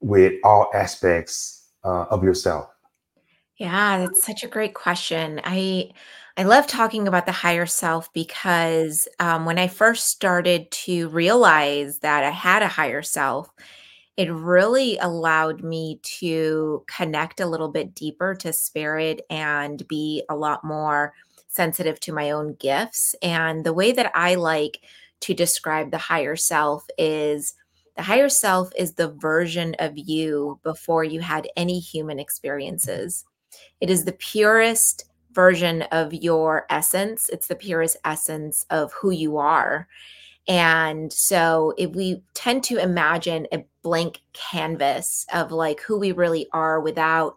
with 0.01 0.35
all 0.45 0.71
aspects 0.75 1.69
uh, 1.85 2.05
of 2.11 2.25
yourself? 2.25 2.69
Yeah, 3.57 3.99
that's 3.99 4.25
such 4.25 4.43
a 4.43 4.49
great 4.49 4.75
question. 4.75 5.41
I 5.45 5.93
I 6.37 6.45
love 6.45 6.67
talking 6.67 7.07
about 7.07 7.27
the 7.27 7.33
higher 7.33 7.67
self 7.67 8.11
because 8.15 9.07
um, 9.21 9.45
when 9.45 9.59
I 9.59 9.69
first 9.69 10.09
started 10.09 10.71
to 10.71 11.09
realize 11.11 11.99
that 11.99 12.25
I 12.25 12.31
had 12.31 12.63
a 12.63 12.69
higher 12.69 13.03
self, 13.03 13.51
it 14.17 14.31
really 14.31 14.99
allowed 14.99 15.63
me 15.63 15.99
to 16.03 16.85
connect 16.87 17.41
a 17.41 17.47
little 17.47 17.69
bit 17.69 17.95
deeper 17.95 18.35
to 18.35 18.53
spirit 18.53 19.23
and 19.31 19.87
be 19.89 20.23
a 20.29 20.37
lot 20.37 20.65
more 20.65 21.15
sensitive 21.49 21.99
to 22.01 22.13
my 22.13 22.31
own 22.31 22.55
gifts. 22.55 23.15
And 23.23 23.65
the 23.65 23.73
way 23.73 23.93
that 23.93 24.13
I 24.15 24.35
like 24.35 24.81
to 25.21 25.35
describe 25.35 25.91
the 25.91 25.99
higher 25.99 26.37
self 26.37 26.85
is 26.99 27.55
the 27.97 28.03
higher 28.03 28.29
self 28.29 28.71
is 28.77 28.95
the 28.95 29.13
version 29.13 29.77
of 29.79 29.93
you 29.97 30.59
before 30.63 31.05
you 31.05 31.21
had 31.21 31.49
any 31.57 31.79
human 31.79 32.19
experiences. 32.19 33.25
It 33.81 33.91
is 33.91 34.05
the 34.05 34.13
purest 34.13 35.05
version 35.33 35.83
of 35.93 36.13
your 36.13 36.67
essence, 36.71 37.29
it's 37.31 37.47
the 37.47 37.55
purest 37.55 37.97
essence 38.05 38.67
of 38.71 38.93
who 38.93 39.11
you 39.11 39.39
are. 39.39 39.89
And 40.49 41.13
so, 41.13 41.73
if 41.79 41.91
we 41.95 42.23
tend 42.35 42.65
to 42.65 42.79
imagine 42.79 43.47
a 43.53 43.65
blank 43.83 44.21
canvas 44.33 45.27
of 45.33 45.53
like 45.53 45.81
who 45.81 45.99
we 45.99 46.13
really 46.13 46.49
are 46.53 46.81
without 46.81 47.37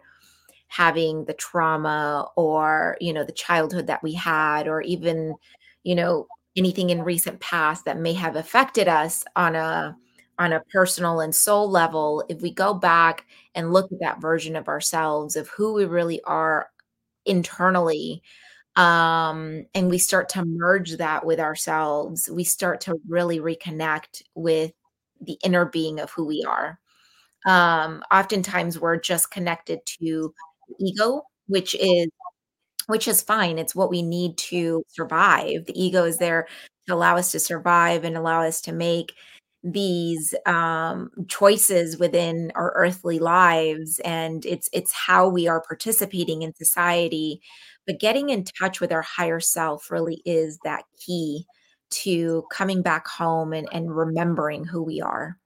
having 0.68 1.26
the 1.26 1.34
trauma 1.34 2.28
or, 2.36 2.98
you 3.00 3.14
know, 3.14 3.24
the 3.24 3.32
childhood 3.32 3.88
that 3.88 4.04
we 4.04 4.14
had, 4.14 4.68
or 4.68 4.82
even, 4.82 5.36
you 5.84 5.96
know, 5.96 6.28
anything 6.58 6.90
in 6.90 7.04
recent 7.04 7.40
past 7.40 7.86
that 7.86 8.00
may 8.00 8.14
have 8.14 8.36
affected 8.36 8.88
us 8.88 9.24
on 9.36 9.56
a 9.56 9.96
on 10.38 10.52
a 10.54 10.62
personal 10.74 11.22
and 11.22 11.34
soul 11.34 11.70
level 11.70 12.24
if 12.28 12.42
we 12.42 12.52
go 12.52 12.74
back 12.74 13.26
and 13.56 13.72
look 13.72 13.90
at 13.92 14.00
that 14.02 14.20
version 14.22 14.56
of 14.56 14.68
ourselves 14.68 15.36
of 15.38 15.48
who 15.50 15.74
we 15.74 15.86
really 15.86 16.22
are 16.24 16.68
internally 17.26 18.22
um, 18.75 19.65
and 19.74 19.89
we 19.89 19.98
start 19.98 20.29
to 20.29 20.44
merge 20.46 20.98
that 20.98 21.25
with 21.25 21.39
ourselves 21.39 22.29
we 22.32 22.44
start 22.44 22.82
to 22.82 22.96
really 23.08 23.39
reconnect 23.39 24.24
with 24.36 24.72
the 25.22 25.38
inner 25.44 25.65
being 25.65 26.00
of 26.00 26.12
who 26.12 26.25
we 26.25 26.44
are. 26.48 26.79
Um, 27.48 28.03
oftentimes 28.12 28.79
we're 28.79 29.00
just 29.00 29.32
connected 29.32 29.79
to 30.01 30.34
ego 30.79 31.24
which 31.48 31.75
is 31.75 32.08
which 32.88 33.08
is 33.08 33.22
fine 33.22 33.60
it's 33.60 33.75
what 33.75 33.89
we 33.91 34.01
need 34.03 34.38
to 34.38 34.84
survive. 34.89 35.65
The 35.65 35.82
ego 35.82 36.05
is 36.05 36.17
there 36.20 36.48
to 36.88 36.94
allow 36.96 37.17
us 37.17 37.32
to 37.34 37.39
survive 37.39 38.03
and 38.05 38.17
allow 38.17 38.44
us 38.44 38.62
to 38.62 38.74
make 38.74 39.13
these 39.63 40.36
um, 40.46 41.10
choices 41.27 41.98
within 41.98 42.51
our 42.55 42.72
earthly 42.75 43.17
lives 43.20 44.00
and 44.05 44.46
it's 44.46 44.70
it's 44.74 44.91
how 44.94 45.27
we 45.27 45.48
are 45.48 45.62
participating 45.62 46.44
in 46.44 46.53
society 46.55 47.41
but 47.86 48.00
getting 48.00 48.30
in 48.30 48.44
touch 48.44 48.82
with 48.82 48.92
our 48.92 49.01
higher 49.01 49.39
self 49.39 49.92
really 49.92 50.22
is 50.25 50.60
that 50.63 50.84
key 50.98 51.46
to 51.92 52.44
coming 52.51 52.82
back 52.82 53.08
home 53.08 53.54
and, 53.54 53.68
and 53.72 53.96
remembering 53.96 54.65
who 54.65 54.84
we 54.84 55.01
are 55.01 55.38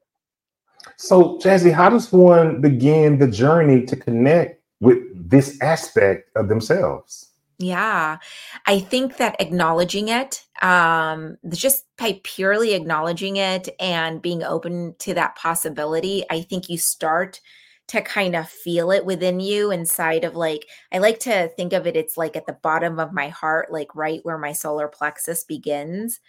so 0.98 1.38
Jassy 1.39 1.72
how 1.72 1.89
does 1.89 2.12
one 2.12 2.62
begin 2.62 3.17
the 3.17 3.27
journey 3.27 3.86
to 3.86 3.96
connect 3.96 4.62
with 4.79 4.98
this 5.13 5.62
aspect 5.62 6.29
of 6.36 6.48
themselves 6.48 7.29
yeah. 7.60 8.19
I 8.65 8.79
think 8.79 9.17
that 9.17 9.36
acknowledging 9.41 10.08
it, 10.08 10.46
um, 10.62 11.38
just 11.50 11.86
by 11.98 12.22
purely 12.24 12.74
acknowledging 12.74 13.36
it 13.36 13.67
and 13.81 14.22
being 14.22 14.43
open 14.43 14.96
to 15.00 15.13
that 15.15 15.36
possibility, 15.36 16.24
I 16.29 16.41
think 16.41 16.69
you 16.69 16.77
start 16.77 17.41
to 17.89 18.01
kind 18.01 18.36
of 18.36 18.50
feel 18.50 18.91
it 18.91 19.05
within 19.05 19.39
you 19.39 19.72
inside 19.72 20.24
of 20.24 20.36
like, 20.36 20.65
I 20.91 21.00
like 21.00 21.19
to 21.22 21.50
think 21.50 21.74
of 21.74 21.86
it, 21.86 21.96
it's 21.96 22.17
like 22.17 22.36
at 22.36 22.46
the 22.46 22.53
bottom 22.53 23.00
of 23.00 23.13
my 23.13 23.29
heart, 23.29 23.72
like 23.72 23.93
right 23.96 24.19
where 24.24 24.38
my 24.38 24.53
solar 24.53 24.88
plexus 24.88 25.43
begins. 25.43 26.19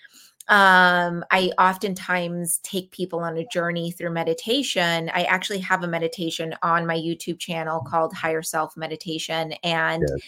Um, 0.48 1.24
I 1.30 1.52
oftentimes 1.58 2.58
take 2.64 2.90
people 2.90 3.20
on 3.20 3.36
a 3.36 3.46
journey 3.52 3.92
through 3.92 4.10
meditation. 4.10 5.10
I 5.14 5.22
actually 5.24 5.60
have 5.60 5.84
a 5.84 5.88
meditation 5.88 6.54
on 6.62 6.86
my 6.86 6.96
YouTube 6.96 7.38
channel 7.38 7.80
called 7.86 8.14
Higher 8.14 8.42
Self 8.42 8.76
Meditation. 8.76 9.52
And 9.62 10.02
yes 10.08 10.20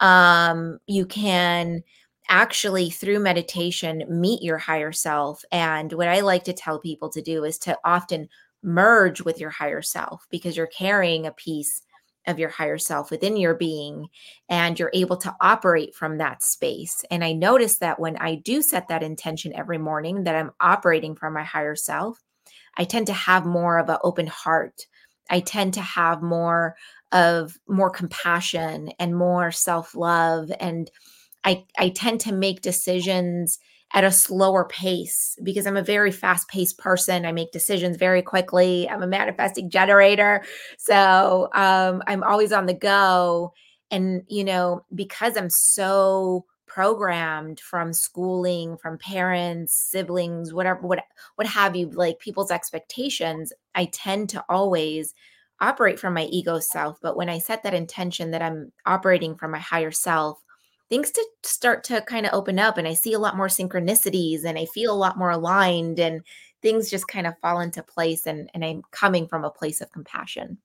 um, 0.00 0.78
you 0.86 1.06
can 1.06 1.82
actually 2.28 2.88
through 2.88 3.18
meditation 3.18 4.02
meet 4.08 4.42
your 4.42 4.56
higher 4.56 4.92
self 4.92 5.44
and 5.52 5.92
what 5.92 6.08
i 6.08 6.20
like 6.20 6.42
to 6.42 6.54
tell 6.54 6.78
people 6.78 7.10
to 7.10 7.20
do 7.20 7.44
is 7.44 7.58
to 7.58 7.76
often 7.84 8.26
merge 8.64 9.20
with 9.20 9.40
your 9.40 9.50
higher 9.50 9.82
self 9.82 10.26
because 10.30 10.56
you're 10.56 10.66
carrying 10.66 11.26
a 11.26 11.32
piece 11.32 11.82
of 12.26 12.38
your 12.38 12.48
higher 12.48 12.78
self 12.78 13.10
within 13.10 13.36
your 13.36 13.54
being 13.54 14.08
and 14.48 14.78
you're 14.78 14.90
able 14.94 15.16
to 15.18 15.34
operate 15.40 15.94
from 15.94 16.18
that 16.18 16.42
space. 16.42 17.04
And 17.10 17.22
i 17.22 17.32
notice 17.32 17.78
that 17.78 18.00
when 18.00 18.16
i 18.16 18.36
do 18.36 18.62
set 18.62 18.88
that 18.88 19.02
intention 19.02 19.54
every 19.54 19.78
morning 19.78 20.24
that 20.24 20.34
i'm 20.34 20.52
operating 20.60 21.14
from 21.14 21.34
my 21.34 21.44
higher 21.44 21.76
self 21.76 22.22
i 22.78 22.84
tend 22.84 23.06
to 23.08 23.12
have 23.12 23.44
more 23.44 23.78
of 23.78 23.88
an 23.88 23.98
open 24.02 24.26
heart. 24.26 24.86
I 25.30 25.40
tend 25.40 25.74
to 25.74 25.80
have 25.80 26.22
more 26.22 26.76
of 27.12 27.58
more 27.68 27.90
compassion 27.90 28.90
and 28.98 29.16
more 29.16 29.50
self-love. 29.50 30.50
And 30.60 30.90
I 31.44 31.64
I 31.78 31.90
tend 31.90 32.20
to 32.20 32.32
make 32.32 32.60
decisions 32.60 33.58
at 33.94 34.04
a 34.04 34.10
slower 34.10 34.64
pace 34.64 35.38
because 35.42 35.66
I'm 35.66 35.76
a 35.76 35.82
very 35.82 36.10
fast 36.10 36.48
paced 36.48 36.78
person. 36.78 37.24
I 37.24 37.32
make 37.32 37.52
decisions 37.52 37.96
very 37.96 38.22
quickly. 38.22 38.88
I'm 38.90 39.02
a 39.02 39.06
manifesting 39.06 39.70
generator. 39.70 40.44
So 40.78 41.48
um, 41.54 42.02
I'm 42.08 42.24
always 42.24 42.52
on 42.52 42.66
the 42.66 42.74
go. 42.74 43.52
And, 43.92 44.22
you 44.28 44.42
know, 44.42 44.84
because 44.94 45.36
I'm 45.36 45.48
so 45.48 46.44
programmed 46.66 47.60
from 47.60 47.92
schooling, 47.92 48.76
from 48.78 48.98
parents, 48.98 49.74
siblings, 49.74 50.52
whatever, 50.52 50.80
what, 50.80 51.04
what 51.36 51.46
have 51.46 51.76
you, 51.76 51.88
like 51.90 52.18
people's 52.18 52.50
expectations, 52.50 53.52
I 53.76 53.84
tend 53.92 54.28
to 54.30 54.44
always 54.48 55.14
operate 55.60 56.00
from 56.00 56.14
my 56.14 56.24
ego 56.24 56.58
self. 56.58 56.98
But 57.00 57.16
when 57.16 57.28
I 57.28 57.38
set 57.38 57.62
that 57.62 57.74
intention 57.74 58.32
that 58.32 58.42
I'm 58.42 58.72
operating 58.86 59.36
from 59.36 59.52
my 59.52 59.60
higher 59.60 59.92
self, 59.92 60.43
things 60.90 61.10
to 61.10 61.24
start 61.42 61.84
to 61.84 62.00
kind 62.02 62.26
of 62.26 62.32
open 62.32 62.58
up 62.58 62.78
and 62.78 62.86
I 62.86 62.94
see 62.94 63.12
a 63.12 63.18
lot 63.18 63.36
more 63.36 63.48
synchronicities 63.48 64.44
and 64.44 64.58
I 64.58 64.66
feel 64.66 64.92
a 64.92 64.96
lot 64.96 65.18
more 65.18 65.30
aligned 65.30 65.98
and 65.98 66.22
things 66.62 66.90
just 66.90 67.08
kind 67.08 67.26
of 67.26 67.38
fall 67.38 67.60
into 67.60 67.82
place 67.82 68.26
and, 68.26 68.50
and 68.54 68.64
I'm 68.64 68.82
coming 68.90 69.26
from 69.26 69.44
a 69.44 69.50
place 69.50 69.80
of 69.80 69.92
compassion. 69.92 70.58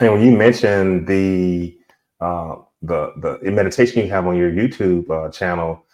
And 0.00 0.12
when 0.12 0.22
you 0.22 0.36
mentioned 0.36 1.06
the 1.06 1.78
uh, 2.20 2.56
the 2.82 3.12
the 3.42 3.50
meditation 3.50 4.04
you 4.04 4.10
have 4.10 4.26
on 4.26 4.36
your 4.36 4.50
YouTube 4.50 5.10
uh, 5.10 5.30
channel, 5.30 5.84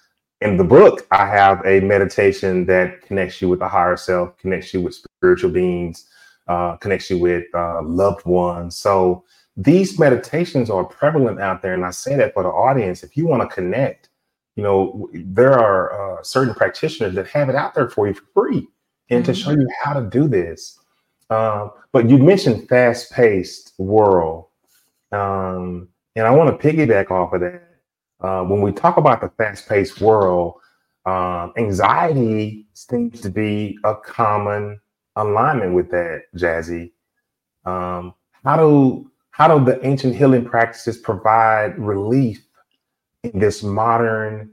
in 0.41 0.57
the 0.57 0.65
book, 0.65 1.07
I 1.11 1.27
have 1.27 1.63
a 1.67 1.81
meditation 1.81 2.65
that 2.67 3.03
connects 3.03 3.43
you 3.43 3.49
with 3.49 3.59
the 3.59 3.69
higher 3.69 3.97
self, 3.97 4.37
connects 4.39 4.73
you 4.73 4.81
with 4.81 4.95
spiritual 4.95 5.51
beings, 5.51 6.09
uh, 6.47 6.77
connects 6.77 7.11
you 7.11 7.19
with 7.19 7.45
uh, 7.55 7.83
loved 7.83 8.25
ones. 8.25 8.77
So 8.77 9.25
these 9.59 9.99
meditations 9.99 10.71
are 10.71 10.85
prevalent 10.85 11.41
out 11.41 11.63
there. 11.63 11.75
And 11.75 11.85
I 11.85 11.91
say 11.91 12.15
that 12.15 12.33
for 12.33 12.45
the 12.45 12.49
audience, 12.49 13.03
if 13.03 13.17
you 13.17 13.27
want 13.27 13.43
to 13.43 13.55
connect, 13.55 14.09
you 14.55 14.63
know, 14.63 15.11
there 15.13 15.53
are 15.53 16.19
uh, 16.19 16.23
certain 16.23 16.55
practitioners 16.55 17.15
that 17.17 17.27
have 17.27 17.49
it 17.49 17.57
out 17.57 17.75
there 17.75 17.91
for 17.91 18.07
you 18.07 18.15
for 18.15 18.25
free 18.33 18.69
and 19.11 19.25
mm-hmm. 19.25 19.33
to 19.33 19.35
show 19.35 19.51
you 19.51 19.69
how 19.83 19.93
to 19.93 20.09
do 20.09 20.29
this. 20.29 20.79
Um, 21.31 21.73
but 21.93 22.09
you 22.09 22.19
mentioned 22.19 22.69
fast 22.69 23.13
paced 23.13 23.73
world. 23.79 24.47
Um, 25.11 25.89
and 26.15 26.27
I 26.27 26.31
want 26.31 26.59
to 26.59 26.67
piggyback 26.67 27.11
off 27.11 27.33
of 27.33 27.41
that. 27.41 27.65
Uh, 28.21 28.45
when 28.45 28.61
we 28.61 28.73
talk 28.73 28.97
about 28.97 29.21
the 29.21 29.29
fast 29.31 29.69
paced 29.69 30.01
world, 30.01 30.55
um, 31.05 31.53
anxiety 31.57 32.67
seems 32.75 33.21
to 33.23 33.31
be 33.31 33.77
a 33.85 33.95
common 33.95 34.81
alignment 35.17 35.75
with 35.75 35.91
that, 35.91 36.23
Jassy. 36.37 36.93
Um, 37.65 38.15
how 38.45 38.57
do 38.57 39.11
how 39.39 39.47
do 39.47 39.65
the 39.65 39.85
ancient 39.87 40.17
healing 40.17 40.45
practices 40.45 40.99
provide 40.99 41.79
relief 41.79 42.45
in 43.23 43.39
this 43.39 43.63
modern 43.63 44.51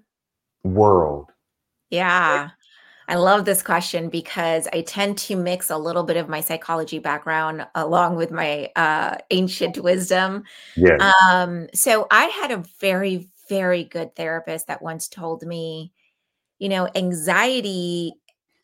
world? 0.63 1.32
Yeah. 1.89 2.51
I 3.08 3.15
love 3.15 3.46
this 3.46 3.63
question 3.63 4.10
because 4.10 4.68
I 4.74 4.82
tend 4.82 5.18
to 5.20 5.36
mix 5.36 5.72
a 5.72 5.77
little 5.77 6.04
bit 6.04 6.18
of 6.18 6.30
my 6.30 6.39
psychology 6.39 7.00
background 7.00 7.65
along 7.74 8.15
with 8.15 8.30
my 8.30 8.70
uh, 8.75 9.15
ancient 9.32 9.80
wisdom. 9.80 10.44
Yes. 10.75 11.01
Um, 11.32 11.68
so 11.74 12.06
I 12.12 12.25
had 12.25 12.51
a 12.51 12.63
very, 12.80 13.27
very 13.50 13.86
good 13.86 14.15
therapist 14.15 14.68
that 14.68 14.84
once 14.84 15.08
told 15.08 15.44
me, 15.48 15.94
you 16.60 16.70
know, 16.70 16.88
anxiety 16.94 18.13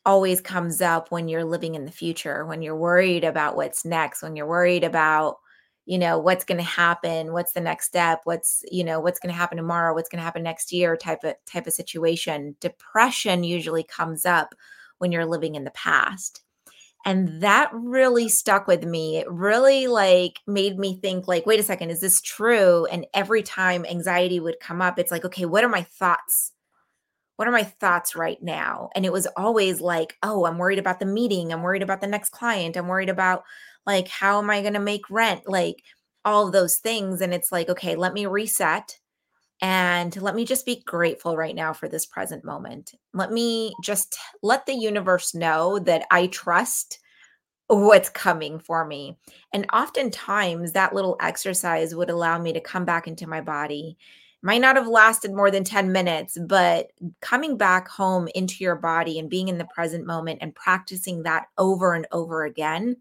always 0.06 0.40
comes 0.40 0.82
up 0.82 1.12
when 1.12 1.28
you're 1.28 1.44
living 1.44 1.74
in 1.74 1.86
the 1.86 1.92
future, 1.92 2.46
when 2.46 2.62
you're 2.62 2.76
worried 2.76 3.24
about 3.24 3.56
what's 3.56 3.86
next, 3.86 4.22
when 4.22 4.36
you're 4.36 4.48
worried 4.48 4.84
about 4.84 5.38
you 5.86 5.98
know 5.98 6.20
what's 6.20 6.46
going 6.46 6.60
to 6.60 6.64
happen 6.64 7.34
what's 7.34 7.54
the 7.54 7.60
next 7.60 7.88
step 7.88 8.22
what's 8.24 8.64
you 8.72 8.84
know 8.84 9.00
what's 9.00 9.20
going 9.20 9.34
to 9.34 9.38
happen 9.38 9.58
tomorrow 9.58 9.94
what's 9.94 10.10
going 10.10 10.20
to 10.20 10.24
happen 10.24 10.44
next 10.44 10.72
year 10.72 10.96
type 10.96 11.24
of 11.24 11.34
type 11.46 11.68
of 11.68 11.74
situation. 11.74 12.56
Depression 12.60 13.44
usually 13.44 13.84
comes 13.84 14.26
up 14.26 14.56
when 15.00 15.12
you're 15.12 15.26
living 15.26 15.56
in 15.56 15.64
the 15.64 15.72
past. 15.72 16.42
And 17.04 17.42
that 17.42 17.72
really 17.74 18.30
stuck 18.30 18.68
with 18.68 18.84
me. 18.84 19.18
It 19.18 19.30
really 19.30 19.88
like 19.88 20.40
made 20.46 20.78
me 20.78 21.00
think 21.02 21.28
like 21.28 21.46
wait 21.46 21.60
a 21.60 21.64
second 21.64 21.90
is 21.90 22.00
this 22.00 22.22
true? 22.22 22.86
And 22.86 23.08
every 23.14 23.42
time 23.44 23.86
anxiety 23.86 24.40
would 24.40 24.60
come 24.60 24.82
up 24.82 25.00
it's 25.00 25.12
like 25.12 25.26
okay 25.26 25.46
what 25.46 25.64
are 25.64 25.70
my 25.70 25.84
thoughts? 25.84 26.52
What 27.38 27.48
are 27.48 27.52
my 27.52 27.64
thoughts 27.64 28.16
right 28.16 28.38
now? 28.44 28.90
And 28.94 29.04
it 29.04 29.12
was 29.12 29.28
always 29.36 29.82
like 29.82 30.18
oh 30.22 30.46
i'm 30.46 30.60
worried 30.60 30.80
about 30.80 31.00
the 31.00 31.06
meeting. 31.08 31.52
I'm 31.52 31.64
worried 31.64 31.82
about 31.84 32.02
the 32.02 32.08
next 32.08 32.30
client. 32.30 32.78
I'm 32.78 32.88
worried 32.88 33.10
about 33.10 33.44
like 33.86 34.08
how 34.08 34.40
am 34.40 34.50
i 34.50 34.62
going 34.62 34.74
to 34.74 34.80
make 34.80 35.10
rent? 35.10 35.42
Like 35.48 35.84
all 36.24 36.52
those 36.52 36.78
things 36.78 37.22
and 37.22 37.34
it's 37.34 37.52
like 37.52 37.68
okay 37.70 37.96
let 37.96 38.14
me 38.14 38.26
reset 38.28 38.98
and 39.62 40.20
let 40.22 40.36
me 40.36 40.44
just 40.44 40.66
be 40.66 40.82
grateful 40.86 41.38
right 41.38 41.56
now 41.56 41.72
for 41.72 41.88
this 41.88 42.06
present 42.06 42.44
moment. 42.44 42.94
Let 43.14 43.32
me 43.32 43.74
just 43.84 44.18
let 44.42 44.66
the 44.66 44.74
universe 44.74 45.36
know 45.36 45.80
that 45.80 46.06
i 46.12 46.28
trust 46.28 47.00
what's 47.68 48.10
coming 48.10 48.60
for 48.60 48.86
me 48.86 49.18
and 49.54 49.66
oftentimes 49.72 50.74
that 50.74 50.94
little 50.94 51.16
exercise 51.22 51.96
would 51.96 52.10
allow 52.10 52.38
me 52.38 52.52
to 52.52 52.60
come 52.60 52.84
back 52.84 53.08
into 53.08 53.28
my 53.28 53.40
body. 53.40 53.98
Might 54.42 54.60
not 54.60 54.76
have 54.76 54.88
lasted 54.88 55.32
more 55.32 55.52
than 55.52 55.64
10 55.64 55.92
minutes, 55.92 56.38
but 56.48 56.88
coming 57.22 57.58
back 57.58 57.88
home 57.88 58.28
into 58.34 58.64
your 58.64 58.76
body 58.76 59.20
and 59.20 59.30
being 59.30 59.48
in 59.48 59.60
the 59.60 59.68
present 59.74 60.06
moment 60.06 60.40
and 60.42 60.54
practicing 60.56 61.24
that 61.24 61.46
over 61.60 61.94
and 61.94 62.08
over 62.12 62.44
again 62.44 62.98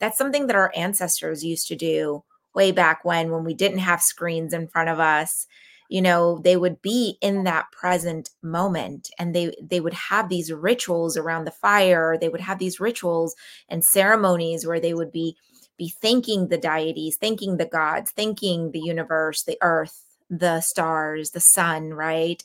that's 0.00 0.18
something 0.18 0.46
that 0.46 0.56
our 0.56 0.72
ancestors 0.74 1.44
used 1.44 1.68
to 1.68 1.76
do 1.76 2.24
way 2.54 2.72
back 2.72 3.04
when, 3.04 3.30
when 3.30 3.44
we 3.44 3.54
didn't 3.54 3.78
have 3.78 4.02
screens 4.02 4.52
in 4.52 4.66
front 4.66 4.88
of 4.88 4.98
us. 4.98 5.46
You 5.88 6.02
know, 6.02 6.38
they 6.38 6.56
would 6.56 6.80
be 6.82 7.18
in 7.20 7.44
that 7.44 7.70
present 7.72 8.30
moment 8.42 9.10
and 9.18 9.34
they 9.34 9.54
they 9.60 9.80
would 9.80 9.94
have 9.94 10.28
these 10.28 10.52
rituals 10.52 11.16
around 11.16 11.44
the 11.44 11.50
fire. 11.50 12.16
They 12.18 12.28
would 12.28 12.40
have 12.40 12.58
these 12.58 12.78
rituals 12.80 13.34
and 13.68 13.84
ceremonies 13.84 14.66
where 14.66 14.80
they 14.80 14.94
would 14.94 15.10
be 15.10 15.36
be 15.76 15.92
thanking 16.00 16.48
the 16.48 16.58
deities, 16.58 17.16
thanking 17.16 17.56
the 17.56 17.66
gods, 17.66 18.12
thanking 18.12 18.70
the 18.70 18.80
universe, 18.80 19.42
the 19.42 19.58
earth, 19.62 20.04
the 20.28 20.60
stars, 20.60 21.30
the 21.30 21.40
sun, 21.40 21.94
right? 21.94 22.44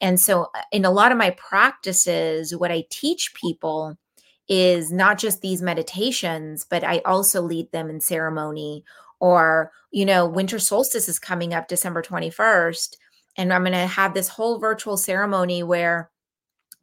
And 0.00 0.20
so, 0.20 0.50
uh, 0.54 0.62
in 0.72 0.84
a 0.84 0.90
lot 0.90 1.12
of 1.12 1.18
my 1.18 1.30
practices, 1.30 2.56
what 2.56 2.70
I 2.70 2.84
teach 2.88 3.34
people 3.34 3.98
is 4.48 4.92
not 4.92 5.18
just 5.18 5.40
these 5.40 5.62
meditations, 5.62 6.66
but 6.68 6.84
I 6.84 6.98
also 7.04 7.42
lead 7.42 7.70
them 7.72 7.90
in 7.90 8.00
ceremony. 8.00 8.84
Or, 9.18 9.72
you 9.90 10.04
know, 10.04 10.26
winter 10.26 10.58
solstice 10.58 11.08
is 11.08 11.18
coming 11.18 11.54
up 11.54 11.68
December 11.68 12.02
21st, 12.02 12.96
and 13.36 13.52
I'm 13.52 13.62
going 13.62 13.72
to 13.72 13.86
have 13.86 14.14
this 14.14 14.28
whole 14.28 14.58
virtual 14.58 14.96
ceremony 14.96 15.62
where 15.62 16.10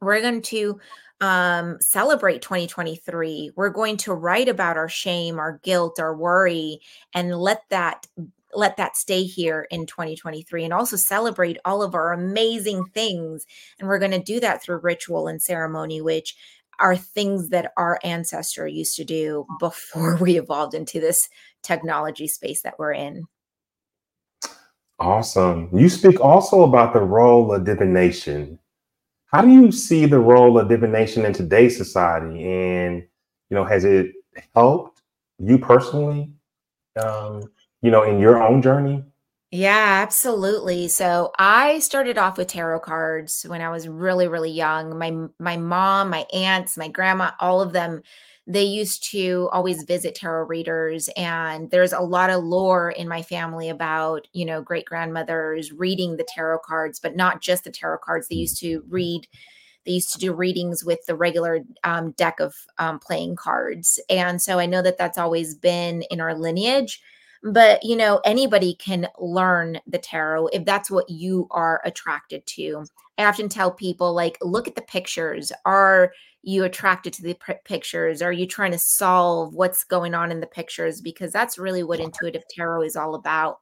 we're 0.00 0.20
going 0.20 0.42
to 0.42 0.80
um, 1.20 1.78
celebrate 1.80 2.42
2023. 2.42 3.52
We're 3.56 3.70
going 3.70 3.96
to 3.98 4.12
write 4.12 4.48
about 4.48 4.76
our 4.76 4.88
shame, 4.88 5.38
our 5.38 5.60
guilt, 5.62 5.98
our 5.98 6.14
worry, 6.14 6.80
and 7.14 7.36
let 7.36 7.62
that 7.70 8.06
let 8.56 8.76
that 8.76 8.96
stay 8.96 9.24
here 9.24 9.66
in 9.70 9.84
2023 9.84 10.62
and 10.62 10.72
also 10.72 10.96
celebrate 10.96 11.58
all 11.64 11.82
of 11.82 11.94
our 11.94 12.12
amazing 12.12 12.84
things 12.94 13.44
and 13.80 13.88
we're 13.88 13.98
going 13.98 14.12
to 14.12 14.22
do 14.22 14.38
that 14.38 14.62
through 14.62 14.78
ritual 14.78 15.26
and 15.26 15.42
ceremony 15.42 16.00
which 16.00 16.36
are 16.78 16.96
things 16.96 17.48
that 17.50 17.72
our 17.76 17.98
ancestor 18.04 18.66
used 18.66 18.96
to 18.96 19.04
do 19.04 19.46
before 19.58 20.16
we 20.20 20.38
evolved 20.38 20.74
into 20.74 21.00
this 21.00 21.28
technology 21.62 22.26
space 22.26 22.62
that 22.62 22.78
we're 22.78 22.92
in. 22.92 23.24
Awesome. 24.98 25.68
You 25.72 25.88
speak 25.88 26.20
also 26.20 26.62
about 26.62 26.92
the 26.92 27.00
role 27.00 27.52
of 27.52 27.64
divination. 27.64 28.58
How 29.26 29.42
do 29.42 29.50
you 29.50 29.72
see 29.72 30.06
the 30.06 30.20
role 30.20 30.58
of 30.58 30.68
divination 30.68 31.24
in 31.24 31.32
today's 31.32 31.76
society? 31.76 32.44
And, 32.44 33.02
you 33.50 33.56
know, 33.56 33.64
has 33.64 33.84
it 33.84 34.12
helped 34.54 35.02
you 35.38 35.58
personally, 35.58 36.30
um, 37.02 37.42
you 37.82 37.90
know, 37.90 38.04
in 38.04 38.20
your 38.20 38.40
own 38.40 38.62
journey? 38.62 39.04
Yeah, 39.56 40.00
absolutely. 40.02 40.88
So 40.88 41.30
I 41.38 41.78
started 41.78 42.18
off 42.18 42.38
with 42.38 42.48
tarot 42.48 42.80
cards 42.80 43.44
when 43.48 43.60
I 43.60 43.68
was 43.70 43.86
really, 43.86 44.26
really 44.26 44.50
young. 44.50 44.98
My 44.98 45.12
my 45.38 45.56
mom, 45.56 46.10
my 46.10 46.26
aunts, 46.32 46.76
my 46.76 46.88
grandma, 46.88 47.30
all 47.38 47.60
of 47.60 47.72
them, 47.72 48.02
they 48.48 48.64
used 48.64 49.08
to 49.12 49.48
always 49.52 49.84
visit 49.84 50.16
tarot 50.16 50.46
readers. 50.46 51.08
And 51.16 51.70
there's 51.70 51.92
a 51.92 52.00
lot 52.00 52.30
of 52.30 52.42
lore 52.42 52.90
in 52.90 53.06
my 53.08 53.22
family 53.22 53.68
about, 53.68 54.26
you 54.32 54.44
know, 54.44 54.60
great 54.60 54.86
grandmothers 54.86 55.70
reading 55.72 56.16
the 56.16 56.26
tarot 56.28 56.58
cards, 56.66 56.98
but 56.98 57.14
not 57.14 57.40
just 57.40 57.62
the 57.62 57.70
tarot 57.70 57.98
cards. 57.98 58.26
They 58.26 58.34
used 58.36 58.58
to 58.60 58.82
read 58.88 59.28
they 59.86 59.92
used 59.92 60.12
to 60.14 60.18
do 60.18 60.32
readings 60.32 60.84
with 60.84 61.04
the 61.06 61.14
regular 61.14 61.60
um, 61.84 62.12
deck 62.12 62.40
of 62.40 62.54
um, 62.78 62.98
playing 62.98 63.36
cards. 63.36 64.00
And 64.08 64.40
so 64.40 64.58
I 64.58 64.66
know 64.66 64.80
that 64.82 64.96
that's 64.98 65.18
always 65.18 65.54
been 65.54 66.02
in 66.10 66.20
our 66.20 66.34
lineage 66.34 67.00
but 67.44 67.84
you 67.84 67.94
know 67.94 68.20
anybody 68.24 68.74
can 68.74 69.06
learn 69.18 69.78
the 69.86 69.98
tarot 69.98 70.46
if 70.48 70.64
that's 70.64 70.90
what 70.90 71.08
you 71.10 71.46
are 71.50 71.82
attracted 71.84 72.44
to. 72.46 72.84
I 73.18 73.26
often 73.26 73.48
tell 73.48 73.70
people 73.70 74.14
like 74.14 74.38
look 74.40 74.66
at 74.66 74.74
the 74.74 74.82
pictures. 74.82 75.52
Are 75.66 76.12
you 76.42 76.64
attracted 76.64 77.12
to 77.14 77.22
the 77.22 77.36
pictures? 77.64 78.22
Are 78.22 78.32
you 78.32 78.46
trying 78.46 78.72
to 78.72 78.78
solve 78.78 79.54
what's 79.54 79.84
going 79.84 80.14
on 80.14 80.30
in 80.30 80.40
the 80.40 80.46
pictures? 80.46 81.00
Because 81.00 81.32
that's 81.32 81.58
really 81.58 81.82
what 81.82 82.00
intuitive 82.00 82.44
tarot 82.48 82.82
is 82.82 82.96
all 82.96 83.14
about. 83.14 83.60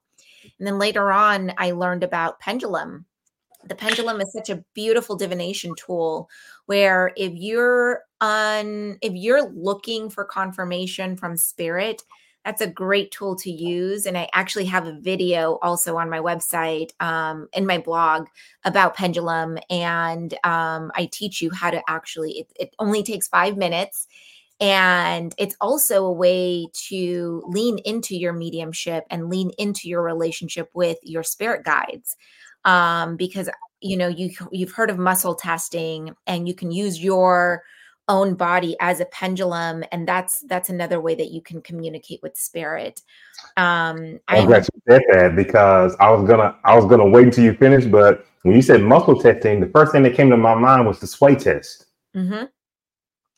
And 0.59 0.67
then 0.67 0.79
later 0.79 1.11
on 1.13 1.53
i 1.59 1.73
learned 1.73 2.05
about 2.05 2.39
pendulum. 2.39 3.05
The 3.65 3.75
pendulum 3.75 4.21
is 4.21 4.33
such 4.33 4.51
a 4.51 4.65
beautiful 4.75 5.17
divination 5.17 5.75
tool 5.77 6.29
where 6.67 7.13
if 7.17 7.33
you're 7.35 8.03
on 8.21 8.99
if 9.03 9.13
you're 9.13 9.51
looking 9.51 10.09
for 10.09 10.25
confirmation 10.25 11.17
from 11.17 11.37
spirit 11.37 12.03
that's 12.45 12.61
a 12.61 12.67
great 12.67 13.11
tool 13.11 13.37
to 13.37 13.51
use. 13.51 14.07
And 14.07 14.19
I 14.19 14.29
actually 14.33 14.65
have 14.67 14.87
a 14.87 14.99
video 14.99 15.59
also 15.63 15.97
on 15.97 16.11
my 16.11 16.19
website, 16.19 16.91
um, 17.01 17.49
in 17.53 17.67
my 17.67 17.79
blog 17.79 18.27
about 18.65 18.97
pendulum. 18.97 19.59
And 19.71 20.35
um, 20.45 20.91
I 20.95 21.09
teach 21.13 21.41
you 21.41 21.51
how 21.51 21.71
to 21.71 21.83
actually, 21.89 22.33
it, 22.33 22.53
it 22.59 22.75
only 22.79 23.03
takes 23.03 23.29
five 23.29 23.57
minutes. 23.57 24.09
And 24.61 25.35
it's 25.39 25.57
also 25.61 26.05
a 26.05 26.13
way 26.13 26.69
to 26.89 27.43
lean 27.47 27.79
into 27.79 28.17
your 28.17 28.33
mediumship 28.33 29.05
and 29.11 29.29
lean 29.29 29.51
into 29.59 29.89
your 29.89 30.03
relationship 30.03 30.71
with 30.75 30.99
your 31.03 31.23
spirit 31.23 31.65
guides. 31.65 32.17
Um, 32.65 33.17
because 33.17 33.51
you 33.81 33.97
know 33.97 34.07
you 34.07 34.31
you've 34.53 34.73
heard 34.73 34.89
of 34.89 34.99
muscle 34.99 35.35
testing 35.35 36.15
and 36.27 36.47
you 36.47 36.55
can 36.55 36.71
use 36.71 37.03
your 37.03 37.65
own 38.09 38.35
body 38.35 38.77
as 38.81 39.01
a 39.01 39.05
pendulum 39.07 39.85
and 39.93 40.09
that's 40.09 40.41
that's 40.41 40.69
another 40.69 41.01
way 41.01 41.15
that 41.15 41.31
you 41.31 41.41
can 41.41 41.63
communicate 41.63 42.21
with 42.23 42.37
spirit 42.37 43.01
um 43.57 44.19
i'm 44.29 44.47
glad 44.47 44.67
you 44.75 44.83
said 44.89 45.03
that 45.13 45.37
because 45.37 45.95
i 46.01 46.11
was 46.11 46.27
gonna 46.29 46.57
i 46.65 46.75
was 46.75 46.85
gonna 46.87 47.09
wait 47.09 47.27
until 47.27 47.45
you 47.45 47.55
finish 47.55 47.85
but 47.85 48.27
when 48.43 48.57
you 48.57 48.63
said 48.63 48.83
muscle 48.83 49.21
testing 49.21 49.61
the 49.61 49.69
first 49.69 49.93
thing 49.93 50.03
that 50.03 50.15
came 50.15 50.31
to 50.31 50.37
my 50.37 50.55
mind 50.55 50.87
was 50.87 50.99
the 50.99 51.07
sway 51.07 51.37
test 51.37 51.87
mm-hmm. 52.15 52.45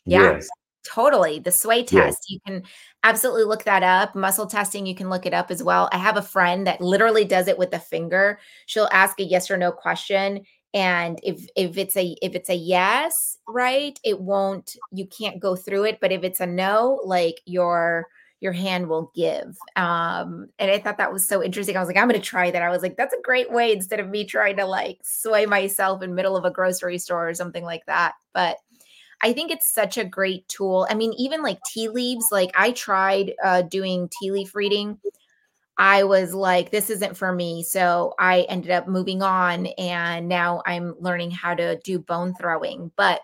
yeah 0.06 0.32
yes. 0.32 0.48
totally 0.82 1.38
the 1.38 1.52
sway 1.52 1.82
test 1.82 2.20
yes. 2.20 2.30
you 2.30 2.40
can 2.46 2.62
absolutely 3.02 3.44
look 3.44 3.64
that 3.64 3.82
up 3.82 4.14
muscle 4.14 4.46
testing 4.46 4.86
you 4.86 4.94
can 4.94 5.10
look 5.10 5.26
it 5.26 5.34
up 5.34 5.50
as 5.50 5.62
well 5.62 5.90
i 5.92 5.98
have 5.98 6.16
a 6.16 6.22
friend 6.22 6.66
that 6.66 6.80
literally 6.80 7.26
does 7.26 7.48
it 7.48 7.58
with 7.58 7.72
a 7.74 7.78
finger 7.78 8.38
she'll 8.64 8.88
ask 8.92 9.20
a 9.20 9.24
yes 9.24 9.50
or 9.50 9.58
no 9.58 9.70
question 9.70 10.42
and 10.72 11.20
if 11.22 11.46
if 11.54 11.76
it's 11.76 11.96
a 11.96 12.16
if 12.22 12.34
it's 12.34 12.48
a 12.48 12.54
yes 12.54 13.33
right 13.48 13.98
it 14.04 14.20
won't 14.20 14.76
you 14.92 15.06
can't 15.06 15.40
go 15.40 15.54
through 15.54 15.84
it 15.84 15.98
but 16.00 16.12
if 16.12 16.22
it's 16.24 16.40
a 16.40 16.46
no 16.46 17.00
like 17.04 17.40
your 17.44 18.06
your 18.40 18.52
hand 18.52 18.88
will 18.88 19.10
give 19.14 19.56
um 19.76 20.48
and 20.58 20.70
i 20.70 20.78
thought 20.78 20.98
that 20.98 21.12
was 21.12 21.26
so 21.26 21.42
interesting 21.42 21.76
i 21.76 21.80
was 21.80 21.86
like 21.86 21.96
i'm 21.96 22.08
gonna 22.08 22.20
try 22.20 22.50
that 22.50 22.62
i 22.62 22.70
was 22.70 22.82
like 22.82 22.96
that's 22.96 23.14
a 23.14 23.22
great 23.22 23.50
way 23.50 23.72
instead 23.72 24.00
of 24.00 24.08
me 24.08 24.24
trying 24.24 24.56
to 24.56 24.64
like 24.64 24.98
sway 25.02 25.46
myself 25.46 26.02
in 26.02 26.14
middle 26.14 26.36
of 26.36 26.44
a 26.44 26.50
grocery 26.50 26.98
store 26.98 27.28
or 27.28 27.34
something 27.34 27.64
like 27.64 27.84
that 27.86 28.12
but 28.32 28.56
I 29.22 29.32
think 29.32 29.50
it's 29.50 29.72
such 29.72 29.96
a 29.96 30.04
great 30.04 30.46
tool. 30.48 30.86
I 30.90 30.94
mean, 30.94 31.14
even 31.14 31.42
like 31.42 31.58
tea 31.72 31.88
leaves, 31.88 32.26
like 32.30 32.50
I 32.58 32.72
tried 32.72 33.32
uh, 33.42 33.62
doing 33.62 34.10
tea 34.20 34.32
leaf 34.32 34.54
reading 34.54 34.98
I 35.76 36.04
was 36.04 36.34
like, 36.34 36.70
this 36.70 36.88
isn't 36.90 37.16
for 37.16 37.32
me. 37.32 37.64
So 37.64 38.14
I 38.18 38.42
ended 38.42 38.70
up 38.70 38.86
moving 38.86 39.22
on 39.22 39.66
and 39.78 40.28
now 40.28 40.62
I'm 40.66 40.94
learning 41.00 41.32
how 41.32 41.54
to 41.54 41.78
do 41.80 41.98
bone 41.98 42.34
throwing. 42.34 42.92
But 42.96 43.22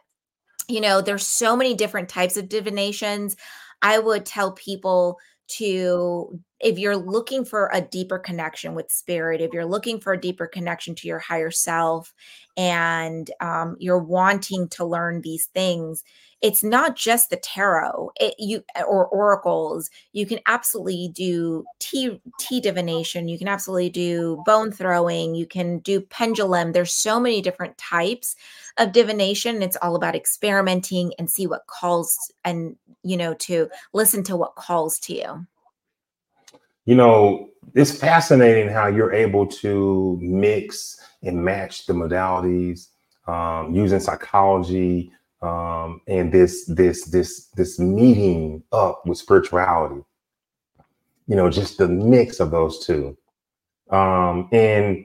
you 0.71 0.81
know, 0.81 1.01
there's 1.01 1.27
so 1.27 1.57
many 1.57 1.75
different 1.75 2.09
types 2.09 2.37
of 2.37 2.49
divinations. 2.49 3.37
I 3.83 3.99
would 3.99 4.27
tell 4.27 4.53
people 4.53 5.19
to 5.59 6.41
if 6.61 6.79
you're 6.79 6.97
looking 6.97 7.45
for 7.45 7.71
a 7.73 7.81
deeper 7.81 8.19
connection 8.19 8.75
with 8.75 8.91
spirit 8.91 9.41
if 9.41 9.53
you're 9.53 9.65
looking 9.65 10.01
for 10.01 10.13
a 10.13 10.21
deeper 10.21 10.47
connection 10.47 10.95
to 10.95 11.09
your 11.09 11.19
higher 11.19 11.51
self 11.51 12.13
and 12.57 13.31
um, 13.41 13.77
you're 13.79 13.99
wanting 13.99 14.69
to 14.69 14.85
learn 14.85 15.21
these 15.21 15.47
things 15.47 16.03
it's 16.43 16.65
not 16.65 16.97
just 16.97 17.29
the 17.29 17.37
tarot. 17.37 18.13
It, 18.19 18.35
you 18.39 18.65
or 18.87 19.07
oracles 19.07 19.91
you 20.13 20.27
can 20.27 20.41
absolutely 20.47 21.11
do 21.13 21.65
tea 21.79 22.21
tea 22.39 22.61
divination 22.61 23.29
you 23.29 23.39
can 23.39 23.49
absolutely 23.49 23.91
do 23.91 24.43
bone 24.47 24.73
throwing 24.73 25.35
you 25.35 25.47
can 25.47 25.79
do 25.81 26.01
pendulum. 26.01 26.73
There's 26.73 26.93
so 26.93 27.21
many 27.21 27.43
different 27.43 27.77
types 27.79 28.37
of 28.79 28.93
divination 28.93 29.63
it's 29.63 29.77
all 29.83 29.97
about 29.97 30.17
experimenting 30.17 31.13
and 31.19 31.31
see 31.31 31.47
what 31.47 31.67
calls 31.67 32.17
and 32.45 32.77
you 33.03 33.17
know 33.17 33.35
to 33.35 33.69
listen 33.93 34.23
to 34.25 34.37
what 34.37 34.55
calls 34.55 34.99
to 35.01 35.15
you 35.15 35.47
you 36.91 36.97
know 36.97 37.49
it's 37.77 37.93
fascinating 37.97 38.69
how 38.69 38.89
you're 38.89 39.13
able 39.13 39.47
to 39.47 40.19
mix 40.21 41.01
and 41.23 41.45
match 41.45 41.87
the 41.87 41.93
modalities 41.93 42.89
um, 43.29 43.73
using 43.73 44.01
psychology 44.01 45.13
um, 45.41 46.01
and 46.09 46.33
this 46.33 46.65
this 46.67 47.05
this 47.05 47.47
this 47.55 47.79
meeting 47.79 48.65
up 48.73 49.07
with 49.07 49.19
spirituality. 49.19 50.03
You 51.29 51.37
know 51.37 51.49
just 51.49 51.79
the 51.79 51.87
mix 51.87 52.41
of 52.41 52.51
those 52.51 52.85
two. 52.85 53.17
Um, 53.91 54.49
and 54.51 55.05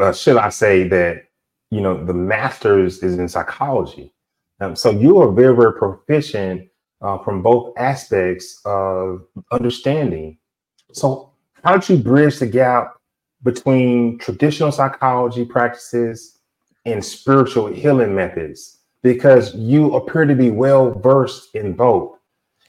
uh, 0.00 0.12
should 0.12 0.36
i 0.36 0.48
say 0.48 0.86
that 0.88 1.26
you 1.70 1.80
know 1.80 2.04
the 2.04 2.12
master's 2.12 3.04
is 3.04 3.20
in 3.20 3.28
psychology. 3.28 4.12
Um, 4.60 4.74
so 4.74 4.90
you 4.90 5.18
are 5.18 5.30
very 5.30 5.54
very 5.54 5.74
proficient 5.74 6.68
uh, 7.02 7.18
from 7.18 7.40
both 7.40 7.72
aspects 7.78 8.60
of 8.64 9.24
understanding 9.52 10.38
so 10.92 11.30
how 11.64 11.76
did 11.76 11.88
you 11.88 11.96
bridge 11.96 12.38
the 12.38 12.46
gap 12.46 12.94
between 13.42 14.18
traditional 14.18 14.72
psychology 14.72 15.44
practices 15.44 16.38
and 16.84 17.04
spiritual 17.04 17.66
healing 17.66 18.14
methods 18.14 18.78
because 19.02 19.54
you 19.54 19.94
appear 19.94 20.24
to 20.24 20.34
be 20.34 20.50
well 20.50 20.92
versed 20.92 21.54
in 21.54 21.72
both. 21.72 22.18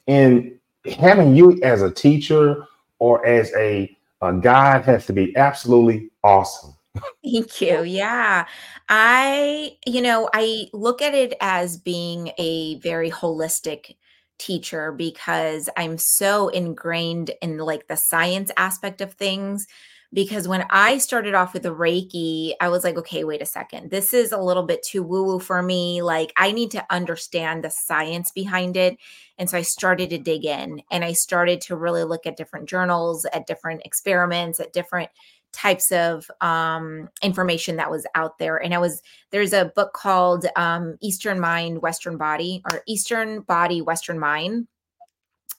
And 0.08 0.51
having 0.97 1.36
you 1.36 1.60
as 1.63 1.82
a 1.82 1.91
teacher 1.91 2.65
or 2.99 3.25
as 3.25 3.51
a, 3.55 3.95
a 4.21 4.34
guide 4.34 4.86
has 4.86 5.05
to 5.08 5.13
be 5.13 5.36
absolutely 5.36 6.10
awesome. 6.23 6.75
Thank 7.23 7.62
you. 7.62 7.84
Yeah. 7.84 8.45
I, 8.89 9.77
you 9.86 10.01
know, 10.01 10.29
I 10.34 10.67
look 10.73 11.01
at 11.01 11.13
it 11.13 11.34
as 11.41 11.77
being 11.77 12.32
a 12.38 12.75
very 12.79 13.10
holistic 13.10 13.95
teacher 14.39 14.91
because 14.91 15.69
I'm 15.78 15.97
so 15.97 16.47
ingrained 16.49 17.32
in 17.41 17.58
like 17.58 17.88
the 17.88 17.97
science 17.97 18.52
aspect 18.58 19.02
of 19.02 19.13
things 19.13 19.67
because 20.12 20.47
when 20.47 20.65
I 20.71 20.97
started 20.97 21.36
off 21.36 21.54
with 21.54 21.63
the 21.63 21.75
Reiki, 21.75 22.54
I 22.60 22.69
was 22.69 22.84
like, 22.84 22.97
okay, 22.97 23.23
wait 23.23 23.43
a 23.43 23.45
second. 23.45 23.91
This 23.91 24.12
is 24.13 24.32
a 24.32 24.39
little 24.39 24.63
bit 24.63 24.82
too 24.82 25.04
woo 25.04 25.23
woo 25.23 25.39
for 25.39 25.62
me. 25.62 26.02
Like, 26.02 26.34
I 26.36 26.52
need 26.52 26.71
to 26.71 26.86
understand 26.89 27.63
the 27.63 27.69
science 27.69 28.32
behind 28.32 28.75
it. 28.75 28.97
And 29.38 29.47
so 29.49 29.58
I 29.58 29.62
started 29.62 30.10
to 30.10 30.17
dig 30.17 30.45
in 30.45 30.82
and 30.89 31.06
I 31.06 31.13
started 31.13 31.62
to 31.62 31.75
really 31.75 32.04
look 32.04 32.25
at 32.25 32.38
different 32.38 32.67
journals, 32.67 33.25
at 33.34 33.45
different 33.45 33.84
experiments, 33.86 34.60
at 34.60 34.73
different 34.73 35.10
types 35.51 35.91
of 35.91 36.29
um, 36.41 37.09
information 37.21 37.75
that 37.77 37.91
was 37.91 38.05
out 38.15 38.38
there. 38.38 38.57
And 38.57 38.73
I 38.73 38.77
was, 38.77 39.01
there's 39.31 39.53
a 39.53 39.71
book 39.75 39.93
called 39.93 40.45
um, 40.55 40.97
Eastern 41.01 41.39
Mind, 41.39 41.81
Western 41.81 42.17
Body, 42.17 42.62
or 42.71 42.81
Eastern 42.88 43.41
Body, 43.41 43.81
Western 43.81 44.19
Mind 44.19 44.67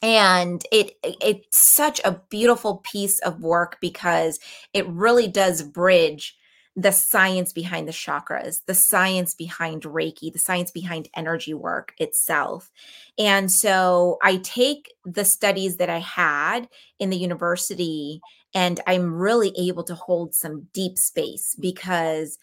and 0.02 0.64
it 0.72 0.92
it's 1.02 1.74
such 1.74 2.00
a 2.04 2.20
beautiful 2.30 2.78
piece 2.78 3.18
of 3.20 3.42
work 3.42 3.76
because 3.80 4.38
it 4.72 4.88
really 4.88 5.28
does 5.28 5.62
bridge 5.62 6.36
the 6.76 6.92
science 6.92 7.52
behind 7.52 7.88
the 7.88 7.92
chakras, 7.92 8.64
the 8.66 8.74
science 8.74 9.34
behind 9.34 9.82
Reiki, 9.82 10.32
the 10.32 10.38
science 10.38 10.70
behind 10.70 11.08
energy 11.14 11.52
work 11.52 11.92
itself. 11.98 12.70
And 13.18 13.50
so 13.50 14.18
I 14.22 14.36
take 14.36 14.92
the 15.04 15.24
studies 15.24 15.76
that 15.76 15.90
I 15.90 15.98
had 15.98 16.68
in 16.98 17.10
the 17.10 17.18
university 17.18 18.20
and 18.54 18.80
I'm 18.86 19.14
really 19.14 19.52
able 19.56 19.84
to 19.84 19.94
hold 19.94 20.34
some 20.34 20.66
deep 20.72 20.98
space 20.98 21.54
because 21.58 22.38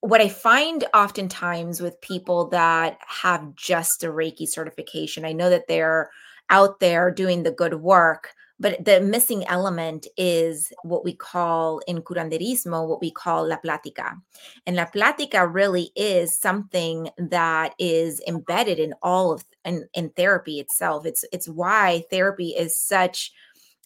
what 0.00 0.20
I 0.20 0.28
find 0.28 0.84
oftentimes 0.94 1.80
with 1.80 2.00
people 2.00 2.48
that 2.48 2.98
have 3.06 3.54
just 3.54 4.02
a 4.02 4.08
Reiki 4.08 4.48
certification, 4.48 5.24
I 5.24 5.32
know 5.32 5.50
that 5.50 5.68
they're 5.68 6.10
out 6.48 6.80
there 6.80 7.10
doing 7.10 7.42
the 7.42 7.52
good 7.52 7.74
work 7.74 8.34
but 8.60 8.84
the 8.84 9.00
missing 9.00 9.44
element 9.48 10.06
is 10.18 10.70
what 10.82 11.02
we 11.02 11.14
call 11.14 11.80
in 11.88 12.02
curanderismo 12.02 12.86
what 12.86 13.00
we 13.00 13.10
call 13.10 13.48
la 13.48 13.56
plática. 13.56 14.20
And 14.66 14.76
la 14.76 14.84
plática 14.84 15.52
really 15.52 15.90
is 15.96 16.38
something 16.38 17.08
that 17.16 17.74
is 17.78 18.20
embedded 18.28 18.78
in 18.78 18.92
all 19.02 19.32
of 19.32 19.44
in, 19.64 19.88
in 19.94 20.10
therapy 20.10 20.60
itself. 20.60 21.06
It's 21.06 21.24
it's 21.32 21.48
why 21.48 22.04
therapy 22.10 22.50
is 22.50 22.76
such 22.76 23.32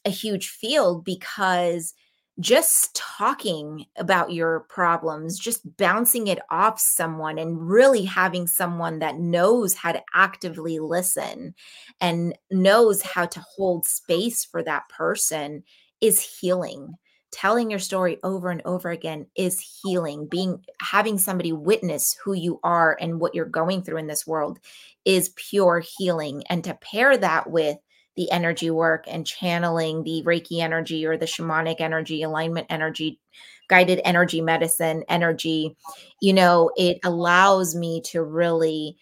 a 0.04 0.10
huge 0.10 0.48
field 0.48 1.04
because 1.04 1.94
just 2.40 2.94
talking 2.96 3.86
about 3.96 4.32
your 4.32 4.60
problems, 4.68 5.38
just 5.38 5.76
bouncing 5.76 6.26
it 6.26 6.40
off 6.50 6.80
someone 6.80 7.38
and 7.38 7.68
really 7.68 8.04
having 8.04 8.46
someone 8.46 8.98
that 8.98 9.18
knows 9.18 9.74
how 9.74 9.92
to 9.92 10.02
actively 10.14 10.80
listen 10.80 11.54
and 12.00 12.36
knows 12.50 13.02
how 13.02 13.24
to 13.24 13.40
hold 13.40 13.86
space 13.86 14.44
for 14.44 14.62
that 14.64 14.88
person 14.88 15.62
is 16.00 16.20
healing. 16.20 16.94
Telling 17.30 17.70
your 17.70 17.80
story 17.80 18.18
over 18.22 18.50
and 18.50 18.62
over 18.64 18.90
again 18.90 19.26
is 19.36 19.80
healing. 19.82 20.26
Being 20.28 20.64
having 20.80 21.18
somebody 21.18 21.52
witness 21.52 22.16
who 22.24 22.32
you 22.32 22.60
are 22.62 22.96
and 23.00 23.20
what 23.20 23.34
you're 23.34 23.44
going 23.44 23.82
through 23.82 23.98
in 23.98 24.06
this 24.06 24.26
world 24.26 24.60
is 25.04 25.32
pure 25.36 25.82
healing. 25.98 26.44
And 26.48 26.62
to 26.64 26.74
pair 26.74 27.16
that 27.16 27.50
with 27.50 27.76
the 28.16 28.30
energy 28.30 28.70
work 28.70 29.04
and 29.08 29.26
channeling 29.26 30.02
the 30.04 30.22
Reiki 30.24 30.60
energy 30.60 31.04
or 31.06 31.16
the 31.16 31.26
shamanic 31.26 31.80
energy, 31.80 32.22
alignment 32.22 32.66
energy, 32.70 33.20
guided 33.68 34.00
energy 34.04 34.40
medicine 34.40 35.04
energy, 35.08 35.76
you 36.20 36.32
know, 36.32 36.70
it 36.76 36.98
allows 37.04 37.74
me 37.74 38.00
to 38.02 38.22
really 38.22 38.96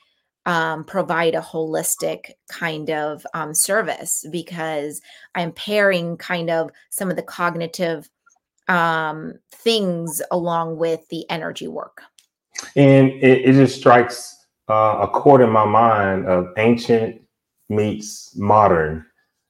um, 0.46 0.84
provide 0.84 1.34
a 1.34 1.40
holistic 1.40 2.32
kind 2.48 2.90
of 2.90 3.24
um, 3.34 3.54
service 3.54 4.24
because 4.32 5.00
I'm 5.34 5.52
pairing 5.52 6.16
kind 6.16 6.50
of 6.50 6.70
some 6.90 7.10
of 7.10 7.16
the 7.16 7.22
cognitive 7.22 8.08
um, 8.68 9.34
things 9.52 10.22
along 10.30 10.78
with 10.78 11.06
the 11.10 11.28
energy 11.30 11.68
work. 11.68 12.02
And 12.76 13.10
it, 13.10 13.48
it 13.48 13.52
just 13.52 13.76
strikes 13.76 14.36
uh, 14.68 14.98
a 15.02 15.08
chord 15.08 15.40
in 15.40 15.50
my 15.50 15.64
mind 15.64 16.26
of 16.26 16.48
ancient 16.56 17.20
meets 17.72 18.36
modern. 18.36 19.04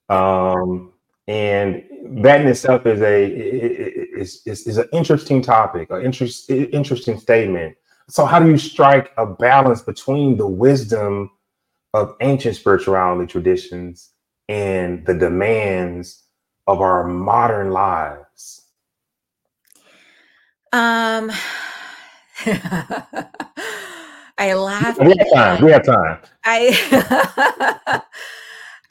Um, 0.09 0.93
and 1.27 1.83
that 2.23 2.41
in 2.41 2.47
itself 2.47 2.85
is 2.85 3.01
a 3.01 3.25
is, 3.25 4.41
is, 4.45 4.67
is 4.67 4.77
an 4.77 4.87
interesting 4.91 5.41
topic, 5.41 5.89
an 5.89 6.01
interest, 6.01 6.49
interesting 6.49 7.19
statement. 7.19 7.75
So, 8.09 8.25
how 8.25 8.39
do 8.39 8.49
you 8.49 8.57
strike 8.57 9.11
a 9.17 9.25
balance 9.25 9.81
between 9.81 10.37
the 10.37 10.47
wisdom 10.47 11.31
of 11.93 12.15
ancient 12.21 12.55
spirituality 12.57 13.31
traditions 13.31 14.09
and 14.49 15.05
the 15.05 15.13
demands 15.13 16.23
of 16.67 16.81
our 16.81 17.07
modern 17.07 17.71
lives? 17.71 18.65
Um, 20.73 21.31
I 24.37 24.53
laugh. 24.53 24.97
We 24.99 25.13
have 25.17 25.33
time. 25.33 25.63
We 25.65 25.71
have 25.71 25.85
time. 25.85 26.19
I 26.43 28.01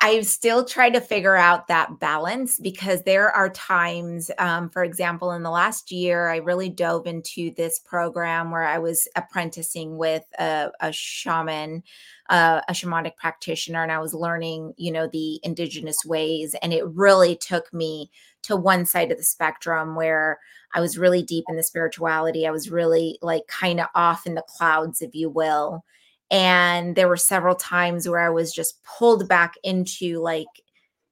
I 0.05 0.21
still 0.23 0.65
try 0.65 0.91
to 0.91 1.01
figure 1.01 1.37
out 1.37 1.69
that 1.69 2.01
balance 2.01 2.59
because 2.59 3.05
there 3.05 3.31
are 3.31 3.49
times, 3.51 4.33
um, 4.37 4.69
for 4.69 4.83
example, 4.83 5.31
in 5.31 5.45
the 5.45 5.51
last 5.51 5.93
year, 5.93 6.29
I 6.29 6.39
really 6.39 6.69
dove 6.69 7.07
into 7.07 7.53
this 7.55 7.79
program 7.79 8.51
where 8.51 8.65
I 8.65 8.79
was 8.79 9.07
apprenticing 9.15 9.97
with 9.97 10.25
a, 10.41 10.73
a 10.81 10.91
shaman, 10.91 11.85
uh, 12.29 12.63
a 12.69 12.73
shamanic 12.73 13.15
practitioner, 13.15 13.81
and 13.81 13.93
I 13.93 14.01
was 14.01 14.13
learning, 14.13 14.75
you 14.77 14.91
know, 14.91 15.07
the 15.07 15.39
indigenous 15.45 16.05
ways. 16.05 16.57
And 16.63 16.73
it 16.73 16.85
really 16.85 17.37
took 17.37 17.73
me 17.73 18.11
to 18.43 18.57
one 18.57 18.87
side 18.87 19.13
of 19.13 19.19
the 19.19 19.25
spectrum 19.25 19.95
where 19.95 20.41
I 20.75 20.81
was 20.81 20.99
really 20.99 21.23
deep 21.23 21.45
in 21.49 21.55
the 21.55 21.63
spirituality. 21.63 22.45
I 22.45 22.51
was 22.51 22.73
really 22.73 23.21
like 23.23 23.47
kind 23.47 23.79
of 23.79 23.87
off 23.95 24.27
in 24.27 24.35
the 24.35 24.43
clouds, 24.49 25.01
if 25.01 25.15
you 25.15 25.31
will 25.31 25.85
and 26.33 26.97
there 26.97 27.09
were 27.09 27.17
several 27.17 27.55
times 27.55 28.09
where 28.09 28.21
i 28.21 28.31
was 28.31 28.53
just 28.53 28.83
pulled 28.83 29.29
back 29.29 29.55
into 29.63 30.19
like 30.19 30.49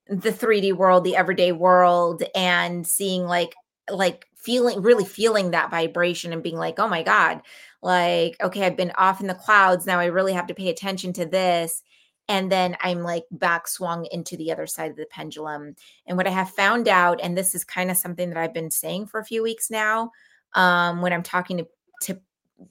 the 0.08 0.32
3d 0.32 0.72
world 0.72 1.04
the 1.04 1.14
everyday 1.14 1.52
world 1.52 2.24
and 2.34 2.84
seeing 2.86 3.24
like 3.24 3.54
like 3.88 4.26
feeling 4.36 4.80
really 4.80 5.04
feeling 5.04 5.50
that 5.50 5.70
vibration 5.70 6.32
and 6.32 6.42
being 6.42 6.56
like 6.56 6.78
oh 6.78 6.88
my 6.88 7.02
god 7.02 7.40
like 7.82 8.36
okay 8.42 8.64
i've 8.64 8.76
been 8.76 8.92
off 8.96 9.20
in 9.20 9.26
the 9.26 9.34
clouds 9.34 9.86
now 9.86 10.00
i 10.00 10.06
really 10.06 10.32
have 10.32 10.46
to 10.46 10.54
pay 10.54 10.68
attention 10.68 11.12
to 11.12 11.26
this. 11.26 11.82
And 12.28 12.50
then 12.50 12.76
i'm 12.80 13.02
like 13.02 13.24
back 13.30 13.68
swung 13.68 14.06
into 14.10 14.36
the 14.36 14.50
other 14.50 14.66
side 14.66 14.90
of 14.90 14.96
the 14.96 15.06
pendulum. 15.10 15.74
And 16.06 16.16
what 16.16 16.26
i 16.26 16.30
have 16.30 16.50
found 16.50 16.88
out 16.88 17.20
and 17.22 17.36
this 17.36 17.54
is 17.54 17.64
kind 17.64 17.90
of 17.90 17.96
something 17.96 18.30
that 18.30 18.38
i've 18.38 18.54
been 18.54 18.70
saying 18.70 19.06
for 19.06 19.20
a 19.20 19.24
few 19.24 19.42
weeks 19.42 19.70
now 19.70 20.10
um, 20.54 21.02
when 21.02 21.12
i'm 21.12 21.22
talking 21.22 21.58
to, 21.58 21.66
to 22.02 22.20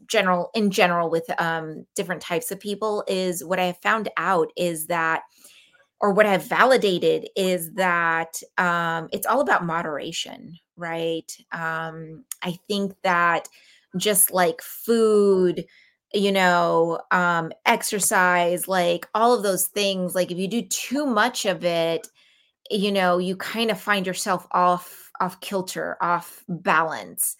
general 0.08 0.52
in 0.54 0.72
general 0.72 1.10
with 1.10 1.26
um, 1.42 1.86
different 1.96 2.22
types 2.22 2.52
of 2.52 2.60
people 2.60 3.04
is 3.08 3.44
what 3.44 3.60
i 3.60 3.66
have 3.66 3.78
found 3.82 4.10
out 4.18 4.52
is 4.58 4.88
that 4.88 5.24
or 6.02 6.12
what 6.14 6.26
I've 6.26 6.46
validated 6.46 7.28
is 7.36 7.74
that 7.74 8.42
um, 8.58 9.10
it's 9.12 9.28
all 9.28 9.42
about 9.42 9.66
moderation, 9.66 10.58
right? 10.78 11.30
Um, 11.52 12.24
I 12.42 12.58
think 12.68 12.94
that 13.04 13.50
just 13.98 14.32
like 14.32 14.62
food, 14.62 15.66
you 16.14 16.32
know, 16.32 17.00
um, 17.12 17.52
exercise, 17.66 18.68
like 18.68 19.08
all 19.14 19.34
of 19.34 19.44
those 19.44 19.68
things, 19.68 20.16
like 20.16 20.32
if 20.32 20.38
you 20.38 20.48
do 20.48 20.62
too 20.62 21.06
much 21.06 21.46
of 21.46 21.66
it, 21.66 22.08
you 22.70 22.92
know, 22.92 23.18
you 23.18 23.36
kind 23.36 23.72
of 23.72 23.80
find 23.80 24.06
yourself 24.08 24.48
off 24.52 25.12
off 25.22 25.40
kilter, 25.42 25.98
off 26.02 26.44
balance. 26.48 27.36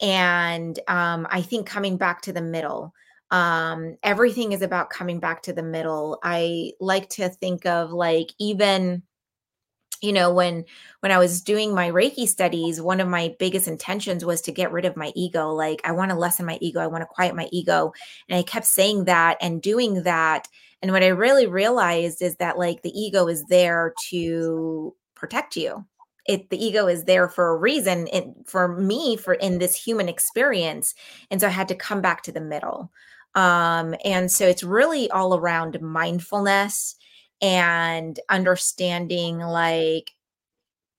And 0.00 0.78
um, 0.88 1.26
I 1.30 1.42
think 1.42 1.66
coming 1.66 1.96
back 1.96 2.22
to 2.22 2.32
the 2.32 2.42
middle, 2.42 2.94
um, 3.30 3.96
everything 4.02 4.52
is 4.52 4.62
about 4.62 4.90
coming 4.90 5.20
back 5.20 5.42
to 5.42 5.52
the 5.52 5.62
middle. 5.62 6.18
I 6.22 6.72
like 6.80 7.08
to 7.10 7.28
think 7.28 7.66
of 7.66 7.90
like 7.90 8.32
even 8.38 9.02
you 10.00 10.12
know 10.12 10.32
when 10.32 10.64
when 11.00 11.12
i 11.12 11.18
was 11.18 11.40
doing 11.40 11.74
my 11.74 11.90
reiki 11.90 12.26
studies 12.26 12.80
one 12.80 13.00
of 13.00 13.08
my 13.08 13.34
biggest 13.38 13.66
intentions 13.66 14.24
was 14.24 14.40
to 14.40 14.52
get 14.52 14.72
rid 14.72 14.84
of 14.84 14.96
my 14.96 15.12
ego 15.16 15.50
like 15.52 15.80
i 15.84 15.92
want 15.92 16.10
to 16.10 16.16
lessen 16.16 16.46
my 16.46 16.58
ego 16.60 16.80
i 16.80 16.86
want 16.86 17.02
to 17.02 17.06
quiet 17.06 17.34
my 17.34 17.48
ego 17.50 17.92
and 18.28 18.38
i 18.38 18.42
kept 18.42 18.66
saying 18.66 19.04
that 19.04 19.36
and 19.40 19.62
doing 19.62 20.02
that 20.04 20.46
and 20.82 20.92
what 20.92 21.02
i 21.02 21.08
really 21.08 21.46
realized 21.46 22.22
is 22.22 22.36
that 22.36 22.58
like 22.58 22.82
the 22.82 22.96
ego 22.98 23.26
is 23.26 23.44
there 23.46 23.92
to 24.08 24.94
protect 25.14 25.56
you 25.56 25.84
it 26.28 26.50
the 26.50 26.64
ego 26.64 26.86
is 26.86 27.04
there 27.04 27.28
for 27.28 27.48
a 27.48 27.56
reason 27.56 28.06
it, 28.12 28.26
for 28.46 28.68
me 28.68 29.16
for 29.16 29.34
in 29.34 29.58
this 29.58 29.74
human 29.74 30.08
experience 30.08 30.94
and 31.30 31.40
so 31.40 31.48
i 31.48 31.50
had 31.50 31.66
to 31.68 31.74
come 31.74 32.00
back 32.00 32.22
to 32.22 32.32
the 32.32 32.40
middle. 32.40 32.92
Um 33.34 33.94
and 34.04 34.30
so 34.30 34.46
it's 34.46 34.62
really 34.62 35.10
all 35.10 35.36
around 35.36 35.80
mindfulness 35.80 36.96
and 37.40 38.18
understanding 38.28 39.38
like 39.38 40.12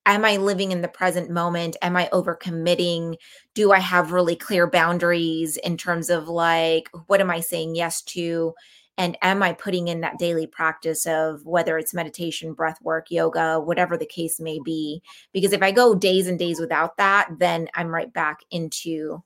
am 0.05 0.25
i 0.25 0.37
living 0.37 0.71
in 0.71 0.81
the 0.81 0.87
present 0.87 1.29
moment? 1.29 1.77
Am 1.81 1.95
i 1.95 2.09
overcommitting? 2.11 3.15
Do 3.53 3.71
i 3.71 3.79
have 3.79 4.11
really 4.11 4.35
clear 4.35 4.69
boundaries 4.69 5.57
in 5.57 5.77
terms 5.77 6.09
of 6.09 6.27
like 6.27 6.89
what 7.07 7.21
am 7.21 7.29
i 7.29 7.39
saying 7.39 7.75
yes 7.75 8.01
to 8.03 8.53
and 8.99 9.17
am 9.23 9.41
i 9.41 9.51
putting 9.51 9.87
in 9.87 10.01
that 10.01 10.19
daily 10.19 10.45
practice 10.45 11.07
of 11.07 11.43
whether 11.45 11.79
it's 11.79 11.93
meditation 11.93 12.53
breath 12.53 12.79
work 12.83 13.09
yoga 13.09 13.59
whatever 13.59 13.97
the 13.97 14.05
case 14.05 14.39
may 14.39 14.59
be? 14.63 15.01
Because 15.33 15.53
if 15.53 15.63
i 15.63 15.71
go 15.71 15.95
days 15.95 16.27
and 16.27 16.37
days 16.37 16.59
without 16.59 16.97
that 16.97 17.29
then 17.39 17.67
i'm 17.73 17.87
right 17.87 18.13
back 18.13 18.41
into 18.51 19.23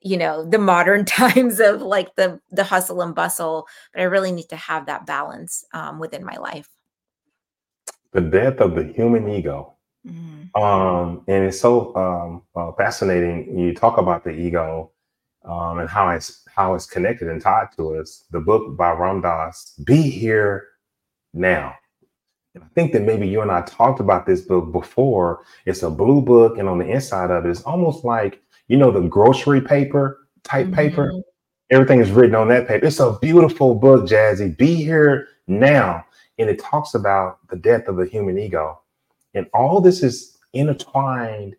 you 0.00 0.16
know 0.16 0.44
the 0.44 0.58
modern 0.58 1.04
times 1.04 1.60
of 1.60 1.82
like 1.82 2.14
the 2.16 2.40
the 2.50 2.64
hustle 2.64 3.02
and 3.02 3.14
bustle 3.14 3.66
but 3.92 4.00
i 4.00 4.04
really 4.04 4.32
need 4.32 4.48
to 4.48 4.56
have 4.56 4.86
that 4.86 5.06
balance 5.06 5.64
um, 5.72 5.98
within 5.98 6.24
my 6.24 6.36
life. 6.36 6.68
The 8.12 8.20
death 8.20 8.60
of 8.60 8.74
the 8.74 8.84
human 8.84 9.28
ego. 9.28 9.74
Mm-hmm. 10.06 10.62
um, 10.62 11.24
and 11.26 11.44
it's 11.44 11.60
so 11.60 11.94
um, 11.96 12.42
uh, 12.54 12.72
fascinating 12.72 13.58
you 13.58 13.74
talk 13.74 13.98
about 13.98 14.22
the 14.22 14.30
ego 14.30 14.92
um, 15.44 15.78
and 15.78 15.88
how 15.88 16.10
it's 16.10 16.44
how 16.54 16.74
it's 16.74 16.86
connected 16.86 17.28
and 17.28 17.40
tied 17.40 17.68
to 17.76 17.96
us 17.96 18.24
the 18.30 18.40
book 18.40 18.76
by 18.76 18.90
ram 18.90 19.20
dass 19.20 19.74
be 19.84 20.02
here 20.02 20.68
now 21.32 21.74
and 22.54 22.64
i 22.64 22.66
think 22.74 22.92
that 22.92 23.02
maybe 23.02 23.26
you 23.28 23.40
and 23.40 23.50
i 23.50 23.60
talked 23.62 24.00
about 24.00 24.26
this 24.26 24.40
book 24.40 24.72
before 24.72 25.42
it's 25.66 25.82
a 25.82 25.90
blue 25.90 26.20
book 26.20 26.58
and 26.58 26.68
on 26.68 26.78
the 26.78 26.86
inside 26.86 27.30
of 27.30 27.46
it 27.46 27.50
it's 27.50 27.62
almost 27.62 28.04
like 28.04 28.42
you 28.68 28.76
know, 28.76 28.90
the 28.90 29.00
grocery 29.00 29.60
paper 29.60 30.28
type 30.44 30.66
mm-hmm. 30.66 30.74
paper. 30.74 31.12
Everything 31.70 32.00
is 32.00 32.10
written 32.10 32.34
on 32.34 32.48
that 32.48 32.68
paper. 32.68 32.86
It's 32.86 33.00
a 33.00 33.18
beautiful 33.20 33.74
book, 33.74 34.06
Jassy. 34.08 34.48
Be 34.48 34.74
here 34.74 35.28
now. 35.46 36.04
And 36.38 36.48
it 36.48 36.60
talks 36.60 36.94
about 36.94 37.46
the 37.48 37.56
death 37.56 37.88
of 37.88 37.96
the 37.96 38.06
human 38.06 38.38
ego. 38.38 38.80
And 39.34 39.46
all 39.52 39.80
this 39.80 40.02
is 40.02 40.38
intertwined 40.52 41.56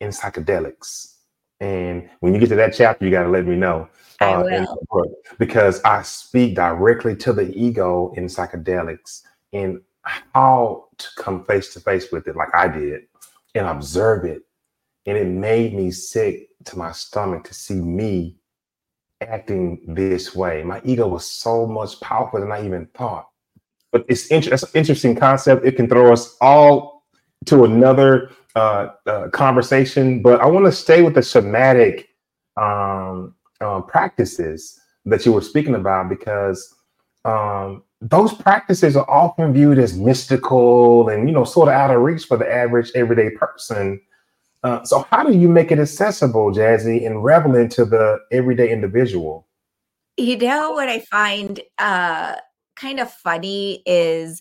in 0.00 0.10
psychedelics. 0.10 1.14
And 1.60 2.08
when 2.20 2.34
you 2.34 2.40
get 2.40 2.50
to 2.50 2.56
that 2.56 2.74
chapter, 2.74 3.04
you 3.04 3.10
got 3.10 3.24
to 3.24 3.28
let 3.28 3.46
me 3.46 3.56
know. 3.56 3.88
Uh, 4.20 4.44
I 4.44 4.64
will. 4.90 5.14
Because 5.38 5.82
I 5.82 6.02
speak 6.02 6.54
directly 6.54 7.16
to 7.16 7.32
the 7.32 7.52
ego 7.56 8.12
in 8.16 8.26
psychedelics 8.26 9.22
and 9.52 9.80
how 10.02 10.86
to 10.98 11.08
come 11.16 11.44
face 11.44 11.72
to 11.74 11.80
face 11.80 12.10
with 12.10 12.26
it, 12.28 12.36
like 12.36 12.54
I 12.54 12.68
did, 12.68 13.02
and 13.54 13.66
observe 13.66 14.24
it. 14.24 14.42
And 15.06 15.16
it 15.16 15.26
made 15.26 15.74
me 15.74 15.90
sick 15.90 16.48
to 16.66 16.78
my 16.78 16.92
stomach 16.92 17.44
to 17.44 17.54
see 17.54 17.80
me 17.80 18.36
acting 19.20 19.80
this 19.86 20.34
way. 20.34 20.62
My 20.62 20.80
ego 20.84 21.08
was 21.08 21.28
so 21.28 21.66
much 21.66 22.00
powerful 22.00 22.40
than 22.40 22.52
I 22.52 22.64
even 22.64 22.86
thought. 22.94 23.28
But 23.90 24.04
it's, 24.08 24.26
inter- 24.26 24.52
it's 24.52 24.62
an 24.64 24.70
interesting 24.74 25.16
concept. 25.16 25.64
It 25.64 25.76
can 25.76 25.88
throw 25.88 26.12
us 26.12 26.36
all 26.40 26.97
to 27.46 27.64
another 27.64 28.30
uh, 28.56 28.88
uh, 29.06 29.28
conversation. 29.28 30.22
But 30.22 30.40
I 30.40 30.46
want 30.46 30.66
to 30.66 30.72
stay 30.72 31.02
with 31.02 31.14
the 31.14 31.22
somatic 31.22 32.08
um, 32.56 33.34
uh, 33.60 33.80
practices 33.82 34.80
that 35.04 35.24
you 35.24 35.32
were 35.32 35.40
speaking 35.40 35.74
about 35.74 36.08
because 36.08 36.74
um, 37.24 37.82
those 38.00 38.32
practices 38.32 38.96
are 38.96 39.08
often 39.10 39.52
viewed 39.52 39.78
as 39.78 39.96
mystical 39.96 41.08
and 41.08 41.28
you 41.28 41.34
know 41.34 41.44
sort 41.44 41.68
of 41.68 41.74
out 41.74 41.90
of 41.90 42.02
reach 42.02 42.24
for 42.24 42.36
the 42.36 42.50
average 42.50 42.90
everyday 42.94 43.30
person 43.30 44.00
uh, 44.64 44.84
so, 44.84 45.06
how 45.10 45.22
do 45.22 45.36
you 45.36 45.48
make 45.48 45.70
it 45.70 45.78
accessible, 45.78 46.50
Jassy, 46.50 47.04
and 47.04 47.22
relevant 47.22 47.70
to 47.72 47.84
the 47.84 48.18
everyday 48.32 48.70
individual? 48.70 49.46
You 50.16 50.36
know 50.36 50.72
what 50.72 50.88
I 50.88 50.98
find 50.98 51.60
uh, 51.78 52.36
kind 52.74 52.98
of 52.98 53.12
funny 53.12 53.82
is 53.86 54.40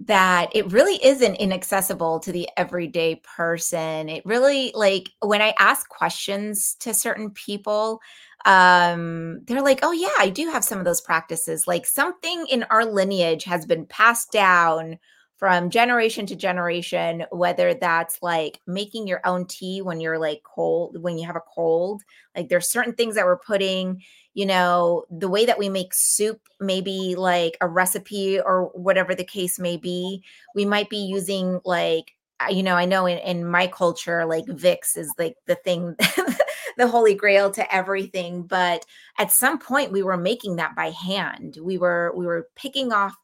that 0.00 0.50
it 0.54 0.70
really 0.72 1.04
isn't 1.04 1.34
inaccessible 1.36 2.20
to 2.20 2.30
the 2.32 2.48
everyday 2.56 3.16
person. 3.36 4.08
It 4.08 4.24
really 4.24 4.70
like 4.74 5.10
when 5.20 5.42
I 5.42 5.54
ask 5.58 5.88
questions 5.88 6.74
to 6.80 6.94
certain 6.94 7.30
people, 7.30 8.00
um 8.44 9.40
they're 9.46 9.62
like, 9.62 9.80
"Oh 9.82 9.92
yeah, 9.92 10.12
I 10.18 10.30
do 10.30 10.48
have 10.50 10.62
some 10.64 10.78
of 10.78 10.84
those 10.84 11.00
practices. 11.00 11.66
Like 11.66 11.86
something 11.86 12.46
in 12.48 12.64
our 12.70 12.84
lineage 12.84 13.44
has 13.44 13.66
been 13.66 13.86
passed 13.86 14.30
down 14.32 14.98
from 15.36 15.70
generation 15.70 16.26
to 16.26 16.36
generation, 16.36 17.24
whether 17.30 17.72
that's 17.74 18.18
like 18.22 18.60
making 18.66 19.06
your 19.06 19.20
own 19.24 19.46
tea 19.46 19.80
when 19.82 20.00
you're 20.00 20.18
like 20.18 20.42
cold, 20.44 21.00
when 21.00 21.16
you 21.18 21.26
have 21.26 21.36
a 21.36 21.40
cold. 21.54 22.02
Like 22.36 22.48
there's 22.48 22.70
certain 22.70 22.94
things 22.94 23.14
that 23.14 23.24
we're 23.24 23.38
putting, 23.38 24.02
you 24.38 24.46
know, 24.46 25.04
the 25.10 25.28
way 25.28 25.44
that 25.44 25.58
we 25.58 25.68
make 25.68 25.92
soup, 25.92 26.40
maybe 26.60 27.16
like 27.16 27.58
a 27.60 27.66
recipe 27.66 28.38
or 28.38 28.66
whatever 28.66 29.12
the 29.12 29.24
case 29.24 29.58
may 29.58 29.76
be. 29.76 30.22
We 30.54 30.64
might 30.64 30.88
be 30.88 30.98
using 30.98 31.60
like, 31.64 32.12
you 32.48 32.62
know, 32.62 32.76
I 32.76 32.84
know 32.84 33.06
in, 33.06 33.18
in 33.18 33.44
my 33.44 33.66
culture, 33.66 34.24
like 34.26 34.44
Vicks 34.44 34.96
is 34.96 35.12
like 35.18 35.34
the 35.46 35.56
thing. 35.56 35.96
the 36.76 36.86
holy 36.86 37.12
grail 37.12 37.50
to 37.50 37.74
everything 37.74 38.42
but 38.42 38.84
at 39.18 39.32
some 39.32 39.58
point 39.58 39.90
we 39.90 40.00
were 40.00 40.16
making 40.16 40.54
that 40.54 40.76
by 40.76 40.90
hand 40.90 41.58
we 41.60 41.76
were 41.76 42.12
we 42.14 42.24
were 42.24 42.46
picking 42.54 42.92
off 42.92 43.16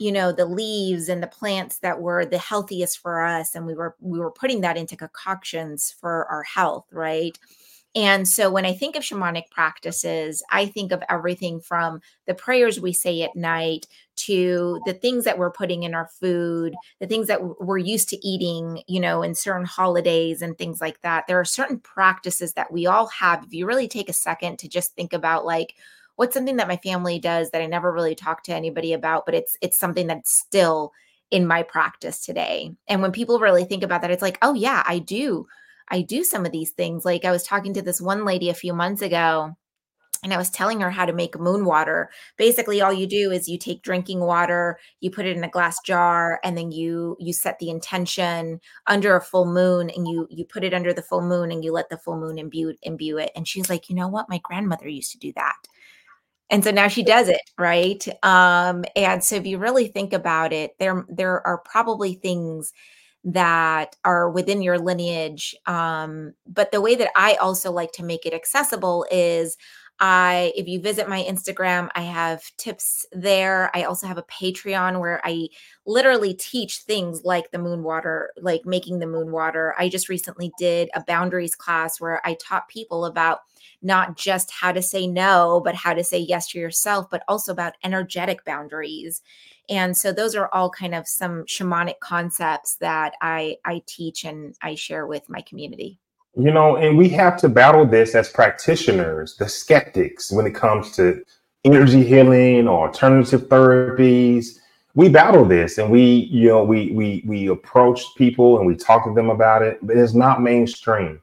you 0.00 0.10
know 0.10 0.32
the 0.32 0.46
leaves 0.46 1.10
and 1.10 1.22
the 1.22 1.26
plants 1.26 1.80
that 1.80 2.00
were 2.00 2.24
the 2.24 2.38
healthiest 2.38 2.98
for 2.98 3.22
us 3.22 3.54
and 3.54 3.66
we 3.66 3.74
were 3.74 3.94
we 4.00 4.18
were 4.18 4.30
putting 4.30 4.62
that 4.62 4.78
into 4.78 4.96
concoctions 4.96 5.94
for 6.00 6.24
our 6.30 6.44
health 6.44 6.86
right 6.92 7.38
and 7.94 8.26
so 8.28 8.50
when 8.50 8.64
i 8.64 8.72
think 8.72 8.96
of 8.96 9.02
shamanic 9.02 9.50
practices 9.50 10.42
i 10.50 10.66
think 10.66 10.92
of 10.92 11.02
everything 11.08 11.60
from 11.60 12.00
the 12.26 12.34
prayers 12.34 12.80
we 12.80 12.92
say 12.92 13.22
at 13.22 13.34
night 13.36 13.86
to 14.16 14.80
the 14.86 14.94
things 14.94 15.24
that 15.24 15.38
we're 15.38 15.50
putting 15.50 15.82
in 15.82 15.94
our 15.94 16.08
food 16.20 16.74
the 17.00 17.06
things 17.06 17.26
that 17.26 17.60
we're 17.60 17.78
used 17.78 18.08
to 18.08 18.26
eating 18.26 18.82
you 18.86 19.00
know 19.00 19.22
in 19.22 19.34
certain 19.34 19.66
holidays 19.66 20.42
and 20.42 20.56
things 20.56 20.80
like 20.80 21.00
that 21.02 21.26
there 21.26 21.40
are 21.40 21.44
certain 21.44 21.78
practices 21.78 22.52
that 22.54 22.72
we 22.72 22.86
all 22.86 23.06
have 23.08 23.42
if 23.44 23.52
you 23.52 23.66
really 23.66 23.88
take 23.88 24.08
a 24.08 24.14
second 24.14 24.58
to 24.58 24.68
just 24.68 24.94
think 24.94 25.12
about 25.12 25.44
like 25.44 25.74
what's 26.16 26.34
something 26.34 26.56
that 26.56 26.68
my 26.68 26.76
family 26.78 27.18
does 27.18 27.50
that 27.50 27.62
I 27.62 27.66
never 27.66 27.92
really 27.92 28.14
talk 28.14 28.42
to 28.44 28.54
anybody 28.54 28.92
about, 28.92 29.26
but 29.26 29.34
it's 29.34 29.56
it's 29.60 29.76
something 29.76 30.06
that's 30.06 30.30
still 30.30 30.92
in 31.30 31.46
my 31.46 31.62
practice 31.62 32.24
today. 32.24 32.70
And 32.88 33.02
when 33.02 33.12
people 33.12 33.38
really 33.38 33.64
think 33.64 33.82
about 33.82 34.02
that, 34.02 34.10
it's 34.10 34.22
like, 34.22 34.38
oh 34.42 34.54
yeah, 34.54 34.82
I 34.86 34.98
do. 34.98 35.46
I 35.88 36.02
do 36.02 36.24
some 36.24 36.46
of 36.46 36.52
these 36.52 36.70
things. 36.70 37.04
Like 37.04 37.24
I 37.24 37.30
was 37.30 37.44
talking 37.44 37.74
to 37.74 37.82
this 37.82 38.00
one 38.00 38.24
lady 38.24 38.50
a 38.50 38.54
few 38.54 38.72
months 38.74 39.02
ago 39.02 39.56
and 40.24 40.32
I 40.32 40.38
was 40.38 40.50
telling 40.50 40.80
her 40.80 40.90
how 40.90 41.04
to 41.04 41.12
make 41.12 41.38
moon 41.38 41.66
water. 41.66 42.10
Basically, 42.38 42.80
all 42.80 42.92
you 42.92 43.06
do 43.06 43.30
is 43.30 43.46
you 43.46 43.58
take 43.58 43.82
drinking 43.82 44.20
water, 44.20 44.78
you 45.00 45.10
put 45.10 45.26
it 45.26 45.36
in 45.36 45.44
a 45.44 45.50
glass 45.50 45.78
jar, 45.84 46.40
and 46.42 46.56
then 46.56 46.72
you 46.72 47.16
you 47.20 47.32
set 47.34 47.58
the 47.58 47.68
intention 47.70 48.60
under 48.86 49.14
a 49.14 49.20
full 49.20 49.44
moon, 49.46 49.90
and 49.90 50.08
you 50.08 50.26
you 50.30 50.44
put 50.46 50.64
it 50.64 50.74
under 50.74 50.92
the 50.94 51.02
full 51.02 51.20
moon, 51.20 51.52
and 51.52 51.62
you 51.62 51.72
let 51.72 51.90
the 51.90 51.98
full 51.98 52.18
moon 52.18 52.38
imbue 52.38 52.74
imbue 52.82 53.18
it. 53.18 53.30
And 53.36 53.46
she's 53.46 53.68
like, 53.68 53.90
you 53.90 53.94
know 53.94 54.08
what? 54.08 54.30
My 54.30 54.38
grandmother 54.42 54.88
used 54.88 55.12
to 55.12 55.18
do 55.18 55.32
that, 55.36 55.56
and 56.50 56.64
so 56.64 56.70
now 56.70 56.88
she 56.88 57.02
does 57.02 57.28
it, 57.28 57.42
right? 57.58 58.06
Um, 58.24 58.84
and 58.96 59.22
so 59.22 59.36
if 59.36 59.46
you 59.46 59.58
really 59.58 59.88
think 59.88 60.12
about 60.14 60.52
it, 60.52 60.72
there 60.78 61.04
there 61.08 61.46
are 61.46 61.58
probably 61.58 62.14
things 62.14 62.72
that 63.24 63.96
are 64.04 64.30
within 64.30 64.62
your 64.62 64.78
lineage. 64.78 65.54
Um, 65.66 66.34
but 66.46 66.72
the 66.72 66.80
way 66.80 66.94
that 66.94 67.10
I 67.16 67.34
also 67.36 67.72
like 67.72 67.92
to 67.92 68.04
make 68.04 68.26
it 68.26 68.34
accessible 68.34 69.06
is 69.10 69.56
I, 70.00 70.52
if 70.56 70.66
you 70.66 70.80
visit 70.80 71.08
my 71.08 71.22
Instagram, 71.22 71.88
I 71.94 72.02
have 72.02 72.42
tips 72.56 73.06
there. 73.12 73.70
I 73.74 73.84
also 73.84 74.06
have 74.06 74.18
a 74.18 74.24
Patreon 74.24 75.00
where 75.00 75.20
I 75.24 75.48
literally 75.86 76.34
teach 76.34 76.78
things 76.78 77.22
like 77.24 77.50
the 77.50 77.58
moon 77.58 77.82
water, 77.84 78.32
like 78.40 78.66
making 78.66 78.98
the 78.98 79.06
moon 79.06 79.30
water. 79.30 79.74
I 79.78 79.88
just 79.88 80.08
recently 80.08 80.52
did 80.58 80.90
a 80.94 81.04
boundaries 81.06 81.54
class 81.54 82.00
where 82.00 82.20
I 82.26 82.34
taught 82.34 82.68
people 82.68 83.04
about 83.04 83.40
not 83.82 84.16
just 84.16 84.50
how 84.50 84.72
to 84.72 84.82
say 84.82 85.06
no, 85.06 85.60
but 85.64 85.74
how 85.76 85.94
to 85.94 86.02
say 86.02 86.18
yes 86.18 86.48
to 86.48 86.58
yourself, 86.58 87.08
but 87.10 87.22
also 87.28 87.52
about 87.52 87.74
energetic 87.84 88.44
boundaries. 88.44 89.22
And 89.68 89.96
so 89.96 90.12
those 90.12 90.34
are 90.34 90.48
all 90.52 90.70
kind 90.70 90.94
of 90.94 91.06
some 91.06 91.44
shamanic 91.44 92.00
concepts 92.00 92.76
that 92.76 93.14
I 93.22 93.56
I 93.64 93.82
teach 93.86 94.24
and 94.24 94.54
I 94.60 94.74
share 94.74 95.06
with 95.06 95.28
my 95.28 95.40
community. 95.42 96.00
You 96.36 96.50
know, 96.50 96.76
and 96.76 96.98
we 96.98 97.08
have 97.10 97.36
to 97.38 97.48
battle 97.48 97.86
this 97.86 98.14
as 98.14 98.28
practitioners, 98.28 99.36
the 99.36 99.48
skeptics, 99.48 100.32
when 100.32 100.46
it 100.46 100.54
comes 100.54 100.90
to 100.96 101.24
energy 101.64 102.04
healing 102.04 102.66
or 102.68 102.88
alternative 102.88 103.42
therapies. 103.48 104.58
We 104.94 105.08
battle 105.08 105.44
this 105.44 105.78
and 105.78 105.90
we, 105.90 106.28
you 106.30 106.48
know, 106.48 106.64
we 106.64 106.92
we 106.92 107.24
we 107.26 107.48
approach 107.48 108.02
people 108.16 108.58
and 108.58 108.66
we 108.66 108.76
talk 108.76 109.04
to 109.04 109.14
them 109.14 109.30
about 109.30 109.62
it, 109.62 109.78
but 109.82 109.96
it's 109.96 110.14
not 110.14 110.42
mainstream. 110.42 111.20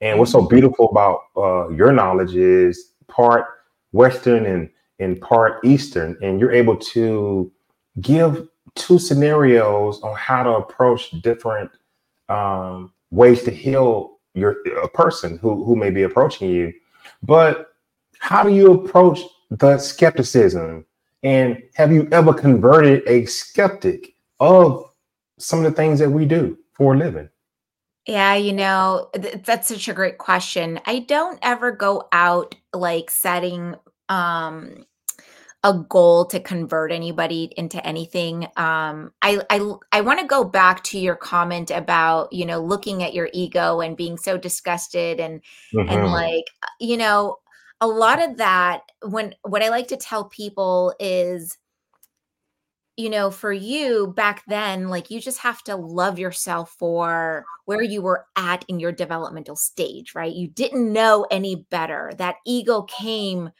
And 0.00 0.18
what's 0.18 0.32
so 0.32 0.42
beautiful 0.42 0.90
about 0.90 1.20
uh, 1.36 1.68
your 1.70 1.92
knowledge 1.92 2.34
is 2.34 2.92
part 3.06 3.46
Western 3.92 4.46
and 4.46 4.70
and 4.98 5.20
part 5.20 5.64
Eastern, 5.64 6.18
and 6.22 6.40
you're 6.40 6.52
able 6.52 6.76
to 6.76 7.50
give 8.00 8.48
two 8.74 8.98
scenarios 8.98 10.00
on 10.02 10.14
how 10.16 10.42
to 10.42 10.50
approach 10.50 11.10
different 11.22 11.70
um, 12.28 12.92
ways 13.10 13.42
to 13.44 13.50
heal 13.50 14.17
your 14.38 14.56
a 14.82 14.88
person 14.88 15.38
who 15.38 15.64
who 15.64 15.76
may 15.76 15.90
be 15.90 16.02
approaching 16.02 16.48
you 16.48 16.72
but 17.22 17.72
how 18.18 18.42
do 18.42 18.50
you 18.50 18.72
approach 18.72 19.20
the 19.50 19.78
skepticism 19.78 20.84
and 21.22 21.62
have 21.74 21.92
you 21.92 22.08
ever 22.12 22.32
converted 22.32 23.02
a 23.06 23.24
skeptic 23.26 24.14
of 24.40 24.84
some 25.38 25.58
of 25.60 25.64
the 25.64 25.72
things 25.72 25.98
that 25.98 26.10
we 26.10 26.24
do 26.24 26.56
for 26.72 26.94
a 26.94 26.96
living 26.96 27.28
yeah, 28.08 28.36
you 28.36 28.54
know, 28.54 29.10
th- 29.14 29.42
that's 29.44 29.68
such 29.68 29.86
a 29.86 29.92
great 29.92 30.16
question. 30.16 30.80
I 30.86 31.00
don't 31.00 31.38
ever 31.42 31.70
go 31.70 32.08
out 32.10 32.54
like 32.72 33.10
setting 33.10 33.74
um 34.08 34.86
a 35.64 35.74
goal 35.74 36.24
to 36.26 36.38
convert 36.38 36.92
anybody 36.92 37.52
into 37.56 37.84
anything. 37.84 38.44
Um, 38.56 39.12
I 39.22 39.40
I 39.50 39.72
I 39.92 40.00
want 40.02 40.20
to 40.20 40.26
go 40.26 40.44
back 40.44 40.84
to 40.84 40.98
your 40.98 41.16
comment 41.16 41.70
about 41.70 42.32
you 42.32 42.46
know 42.46 42.60
looking 42.60 43.02
at 43.02 43.14
your 43.14 43.28
ego 43.32 43.80
and 43.80 43.96
being 43.96 44.16
so 44.16 44.38
disgusted 44.38 45.18
and 45.18 45.40
mm-hmm. 45.74 45.88
and 45.88 46.06
like 46.06 46.44
you 46.80 46.96
know 46.96 47.38
a 47.80 47.86
lot 47.86 48.22
of 48.22 48.36
that 48.38 48.82
when 49.02 49.34
what 49.42 49.62
I 49.62 49.68
like 49.68 49.88
to 49.88 49.96
tell 49.96 50.24
people 50.26 50.94
is 51.00 51.58
you 52.96 53.10
know 53.10 53.30
for 53.30 53.52
you 53.52 54.12
back 54.16 54.44
then 54.46 54.88
like 54.88 55.10
you 55.10 55.20
just 55.20 55.38
have 55.38 55.62
to 55.64 55.74
love 55.76 56.18
yourself 56.18 56.74
for 56.78 57.44
where 57.64 57.82
you 57.82 58.02
were 58.02 58.26
at 58.36 58.64
in 58.68 58.80
your 58.80 58.90
developmental 58.90 59.54
stage 59.54 60.16
right 60.16 60.34
you 60.34 60.48
didn't 60.48 60.92
know 60.92 61.24
any 61.30 61.64
better 61.70 62.12
that 62.18 62.36
ego 62.44 62.82
came 62.82 63.50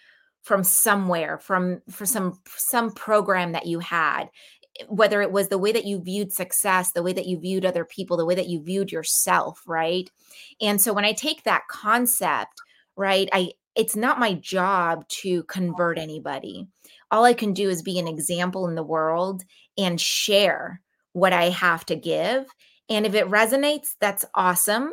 from 0.43 0.65
somewhere 0.65 1.39
from 1.39 1.81
for 1.91 2.07
some 2.07 2.41
some 2.47 2.91
program 2.93 3.53
that 3.53 3.67
you 3.67 3.79
had 3.81 4.31
whether 4.89 5.21
it 5.21 5.33
was 5.33 5.49
the 5.49 5.59
way 5.59 5.73
that 5.73 5.85
you 5.85 6.01
viewed 6.01 6.33
success 6.33 6.93
the 6.93 7.03
way 7.03 7.13
that 7.13 7.27
you 7.27 7.39
viewed 7.39 7.65
other 7.65 7.85
people 7.85 8.17
the 8.17 8.25
way 8.25 8.35
that 8.35 8.49
you 8.49 8.63
viewed 8.63 8.93
yourself 8.93 9.63
right? 9.67 10.11
And 10.61 10.81
so 10.81 10.93
when 10.93 11.05
i 11.05 11.13
take 11.13 11.45
that 11.45 11.63
concept 11.69 12.53
right 12.97 13.29
i 13.33 13.51
it's 13.75 13.95
not 13.95 14.19
my 14.19 14.35
job 14.35 15.07
to 15.09 15.45
convert 15.45 15.99
anybody. 15.99 16.67
All 17.11 17.25
i 17.25 17.35
can 17.35 17.53
do 17.53 17.69
is 17.69 17.83
be 17.83 17.99
an 17.99 18.09
example 18.09 18.67
in 18.69 18.75
the 18.75 18.83
world 18.83 19.43
and 19.77 20.01
share 20.01 20.81
what 21.13 21.33
i 21.33 21.51
have 21.51 21.85
to 21.87 21.97
give. 21.97 22.47
And 22.89 23.05
if 23.05 23.15
it 23.15 23.27
resonates 23.27 23.97
that's 24.01 24.25
awesome. 24.35 24.93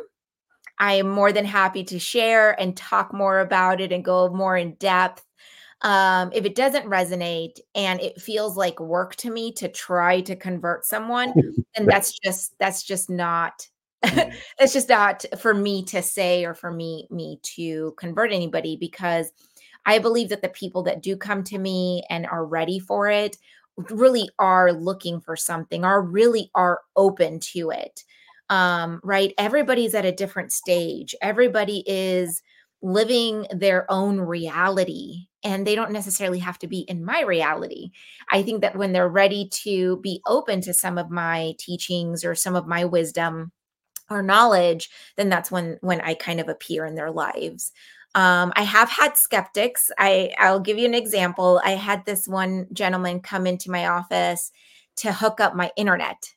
I 0.78 0.94
am 0.94 1.08
more 1.08 1.32
than 1.32 1.46
happy 1.46 1.84
to 1.84 1.98
share 1.98 2.58
and 2.60 2.76
talk 2.76 3.14
more 3.14 3.40
about 3.40 3.80
it 3.80 3.92
and 3.92 4.04
go 4.04 4.28
more 4.28 4.56
in 4.56 4.74
depth 4.74 5.24
um, 5.86 6.32
if 6.34 6.44
it 6.44 6.56
doesn't 6.56 6.86
resonate 6.86 7.60
and 7.76 8.00
it 8.00 8.20
feels 8.20 8.56
like 8.56 8.80
work 8.80 9.14
to 9.16 9.30
me 9.30 9.52
to 9.52 9.68
try 9.68 10.20
to 10.22 10.34
convert 10.34 10.84
someone, 10.84 11.32
then 11.76 11.86
that's 11.86 12.18
just 12.18 12.58
that's 12.58 12.82
just 12.82 13.08
not 13.08 13.68
mm. 14.04 14.34
it's 14.58 14.72
just 14.72 14.88
not 14.88 15.24
for 15.38 15.54
me 15.54 15.84
to 15.84 16.02
say 16.02 16.44
or 16.44 16.54
for 16.54 16.72
me 16.72 17.06
me 17.10 17.38
to 17.42 17.94
convert 17.98 18.32
anybody 18.32 18.76
because 18.76 19.30
I 19.86 20.00
believe 20.00 20.28
that 20.30 20.42
the 20.42 20.48
people 20.48 20.82
that 20.82 21.02
do 21.02 21.16
come 21.16 21.44
to 21.44 21.58
me 21.58 22.02
and 22.10 22.26
are 22.26 22.44
ready 22.44 22.80
for 22.80 23.08
it 23.08 23.38
really 23.90 24.28
are 24.40 24.72
looking 24.72 25.20
for 25.20 25.36
something, 25.36 25.84
are 25.84 26.02
really 26.02 26.50
are 26.56 26.80
open 26.96 27.38
to 27.38 27.70
it. 27.70 28.02
Um, 28.50 29.00
right? 29.04 29.32
Everybody's 29.38 29.94
at 29.94 30.04
a 30.04 30.10
different 30.10 30.50
stage. 30.50 31.14
Everybody 31.22 31.84
is 31.86 32.42
living 32.82 33.46
their 33.52 33.90
own 33.90 34.18
reality 34.18 35.26
and 35.46 35.64
they 35.64 35.76
don't 35.76 35.92
necessarily 35.92 36.40
have 36.40 36.58
to 36.58 36.66
be 36.66 36.80
in 36.80 37.04
my 37.04 37.22
reality. 37.22 37.90
I 38.32 38.42
think 38.42 38.62
that 38.62 38.74
when 38.76 38.92
they're 38.92 39.08
ready 39.08 39.48
to 39.62 39.98
be 39.98 40.20
open 40.26 40.60
to 40.62 40.74
some 40.74 40.98
of 40.98 41.08
my 41.08 41.54
teachings 41.58 42.24
or 42.24 42.34
some 42.34 42.56
of 42.56 42.66
my 42.66 42.84
wisdom 42.84 43.52
or 44.10 44.22
knowledge, 44.22 44.90
then 45.16 45.28
that's 45.28 45.50
when 45.50 45.78
when 45.82 46.00
I 46.00 46.14
kind 46.14 46.40
of 46.40 46.48
appear 46.48 46.84
in 46.84 46.96
their 46.96 47.12
lives. 47.12 47.70
Um, 48.16 48.52
I 48.56 48.62
have 48.62 48.90
had 48.90 49.16
skeptics. 49.16 49.90
I 49.98 50.32
I'll 50.38 50.58
give 50.60 50.78
you 50.78 50.86
an 50.86 50.94
example. 50.94 51.60
I 51.64 51.70
had 51.70 52.04
this 52.04 52.26
one 52.26 52.66
gentleman 52.72 53.20
come 53.20 53.46
into 53.46 53.70
my 53.70 53.86
office 53.86 54.50
to 54.96 55.12
hook 55.12 55.40
up 55.40 55.54
my 55.54 55.70
internet 55.76 56.34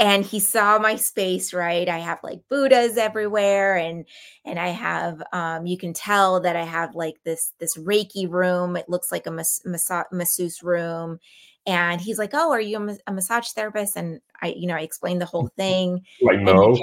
and 0.00 0.24
he 0.24 0.38
saw 0.38 0.78
my 0.78 0.96
space 0.96 1.52
right? 1.52 1.88
I 1.88 1.98
have 1.98 2.20
like 2.22 2.40
buddhas 2.48 2.96
everywhere 2.96 3.76
and 3.76 4.04
and 4.44 4.58
i 4.58 4.68
have 4.68 5.22
um 5.32 5.66
you 5.66 5.76
can 5.76 5.92
tell 5.92 6.40
that 6.40 6.56
i 6.56 6.64
have 6.64 6.94
like 6.94 7.16
this 7.24 7.52
this 7.58 7.76
reiki 7.76 8.30
room. 8.30 8.76
It 8.76 8.88
looks 8.88 9.10
like 9.10 9.26
a 9.26 9.30
mas- 9.30 9.62
mas- 9.64 10.06
masseuse 10.12 10.62
room. 10.62 11.18
And 11.66 12.00
he's 12.00 12.18
like 12.18 12.30
oh 12.32 12.50
are 12.52 12.60
you 12.60 12.78
a, 12.78 12.96
a, 13.06 13.12
massage 13.12 13.48
therapist? 13.48 13.96
And 13.96 14.20
i 14.40 14.54
you 14.56 14.66
know 14.66 14.76
i 14.76 14.80
explained 14.80 15.20
the 15.20 15.26
whole 15.26 15.48
thing 15.56 16.04
like 16.22 16.40
no. 16.40 16.76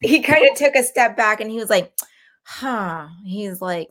he 0.00 0.20
kind 0.20 0.46
of 0.50 0.56
took 0.56 0.74
a 0.74 0.82
step 0.82 1.16
back 1.16 1.40
and 1.40 1.50
he 1.50 1.58
was 1.58 1.70
like 1.70 1.92
huh. 2.44 3.08
He's 3.24 3.60
like 3.60 3.88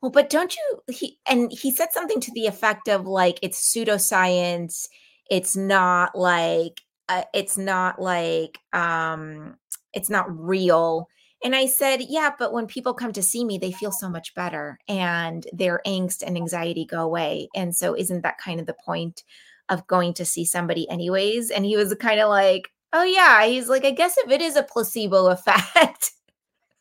well 0.00 0.10
but 0.10 0.30
don't 0.30 0.56
you 0.56 0.82
he 0.92 1.18
and 1.26 1.52
he 1.52 1.70
said 1.70 1.92
something 1.92 2.20
to 2.20 2.32
the 2.32 2.46
effect 2.46 2.88
of 2.88 3.06
like 3.06 3.38
it's 3.42 3.72
pseudoscience. 3.72 4.88
It's 5.30 5.56
not 5.56 6.18
like 6.18 6.80
uh, 7.10 7.24
it's 7.34 7.58
not 7.58 8.00
like 8.00 8.60
um 8.72 9.56
it's 9.92 10.10
not 10.10 10.26
real. 10.30 11.08
And 11.42 11.56
i 11.56 11.66
said 11.66 12.02
yeah 12.08 12.30
but 12.38 12.52
when 12.52 12.66
people 12.66 12.94
come 12.94 13.12
to 13.14 13.22
see 13.22 13.44
me 13.44 13.58
they 13.58 13.72
feel 13.72 13.90
so 13.92 14.08
much 14.10 14.34
better 14.34 14.78
and 14.88 15.46
their 15.52 15.80
angst 15.86 16.22
and 16.24 16.36
anxiety 16.36 16.84
go 16.84 17.00
away. 17.02 17.48
And 17.54 17.74
so 17.74 17.96
isn't 17.96 18.22
that 18.22 18.38
kind 18.38 18.60
of 18.60 18.66
the 18.66 18.76
point 18.84 19.24
of 19.70 19.86
going 19.86 20.14
to 20.14 20.24
see 20.24 20.44
somebody 20.44 20.88
anyways? 20.90 21.50
And 21.50 21.64
he 21.64 21.76
was 21.76 21.94
kind 21.94 22.20
of 22.20 22.28
like 22.28 22.70
oh 22.92 23.04
yeah. 23.04 23.44
He's 23.46 23.68
like 23.68 23.84
i 23.84 23.90
guess 23.90 24.16
if 24.18 24.30
it 24.30 24.40
is 24.42 24.56
a 24.56 24.62
placebo 24.62 25.28
effect 25.28 26.12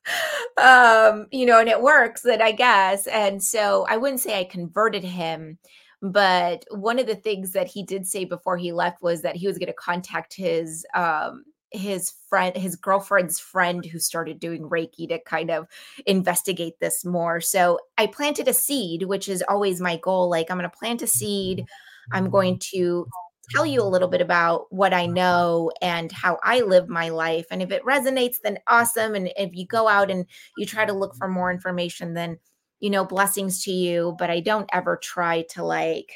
um 0.57 1.27
you 1.31 1.45
know 1.45 1.59
and 1.59 1.69
it 1.69 1.81
works 1.81 2.21
then 2.21 2.41
i 2.41 2.51
guess. 2.51 3.07
And 3.07 3.41
so 3.41 3.85
i 3.89 3.97
wouldn't 3.97 4.19
say 4.21 4.39
i 4.39 4.43
converted 4.43 5.03
him 5.03 5.57
but 6.01 6.65
one 6.71 6.99
of 6.99 7.07
the 7.07 7.15
things 7.15 7.51
that 7.51 7.67
he 7.67 7.83
did 7.83 8.07
say 8.07 8.23
before 8.23 8.57
he 8.57 8.71
left 8.71 9.01
was 9.01 9.21
that 9.21 9.35
he 9.35 9.47
was 9.47 9.57
going 9.57 9.67
to 9.67 9.73
contact 9.73 10.33
his 10.33 10.85
um 10.93 11.43
his 11.71 12.13
friend 12.29 12.55
his 12.57 12.75
girlfriend's 12.75 13.39
friend 13.39 13.85
who 13.85 13.99
started 13.99 14.39
doing 14.39 14.63
reiki 14.63 15.07
to 15.07 15.19
kind 15.19 15.51
of 15.51 15.67
investigate 16.05 16.79
this 16.79 17.05
more. 17.05 17.41
So 17.41 17.79
i 17.97 18.07
planted 18.07 18.47
a 18.47 18.53
seed 18.53 19.03
which 19.03 19.29
is 19.29 19.43
always 19.47 19.79
my 19.81 19.97
goal 19.97 20.29
like 20.29 20.49
i'm 20.49 20.57
going 20.57 20.69
to 20.69 20.77
plant 20.77 21.01
a 21.01 21.07
seed. 21.07 21.65
I'm 22.11 22.29
going 22.31 22.57
to 22.71 23.05
tell 23.51 23.65
you 23.65 23.81
a 23.81 23.83
little 23.83 24.07
bit 24.07 24.21
about 24.21 24.65
what 24.69 24.93
i 24.93 25.05
know 25.05 25.71
and 25.81 26.11
how 26.11 26.37
i 26.43 26.61
live 26.61 26.87
my 26.87 27.09
life 27.09 27.45
and 27.51 27.61
if 27.61 27.71
it 27.71 27.83
resonates 27.83 28.37
then 28.43 28.59
awesome 28.67 29.15
and 29.15 29.31
if 29.37 29.55
you 29.55 29.65
go 29.65 29.87
out 29.87 30.11
and 30.11 30.25
you 30.57 30.65
try 30.65 30.85
to 30.85 30.93
look 30.93 31.15
for 31.15 31.27
more 31.27 31.51
information 31.51 32.13
then 32.13 32.37
you 32.79 32.89
know, 32.89 33.05
blessings 33.05 33.63
to 33.63 33.71
you, 33.71 34.15
but 34.17 34.29
I 34.29 34.39
don't 34.39 34.69
ever 34.73 34.97
try 34.97 35.43
to 35.51 35.63
like 35.63 36.11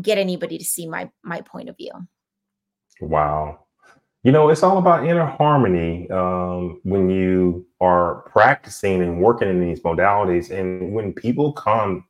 get 0.00 0.18
anybody 0.18 0.58
to 0.58 0.64
see 0.64 0.86
my 0.86 1.10
my 1.22 1.40
point 1.40 1.68
of 1.68 1.76
view. 1.76 1.92
Wow. 3.00 3.66
You 4.22 4.32
know, 4.32 4.48
it's 4.48 4.64
all 4.64 4.78
about 4.78 5.06
inner 5.06 5.24
harmony 5.24 6.10
um, 6.10 6.80
when 6.82 7.08
you 7.08 7.64
are 7.80 8.22
practicing 8.22 9.00
and 9.02 9.20
working 9.20 9.48
in 9.48 9.60
these 9.60 9.80
modalities. 9.82 10.50
And 10.50 10.92
when 10.92 11.12
people 11.12 11.52
come 11.52 12.04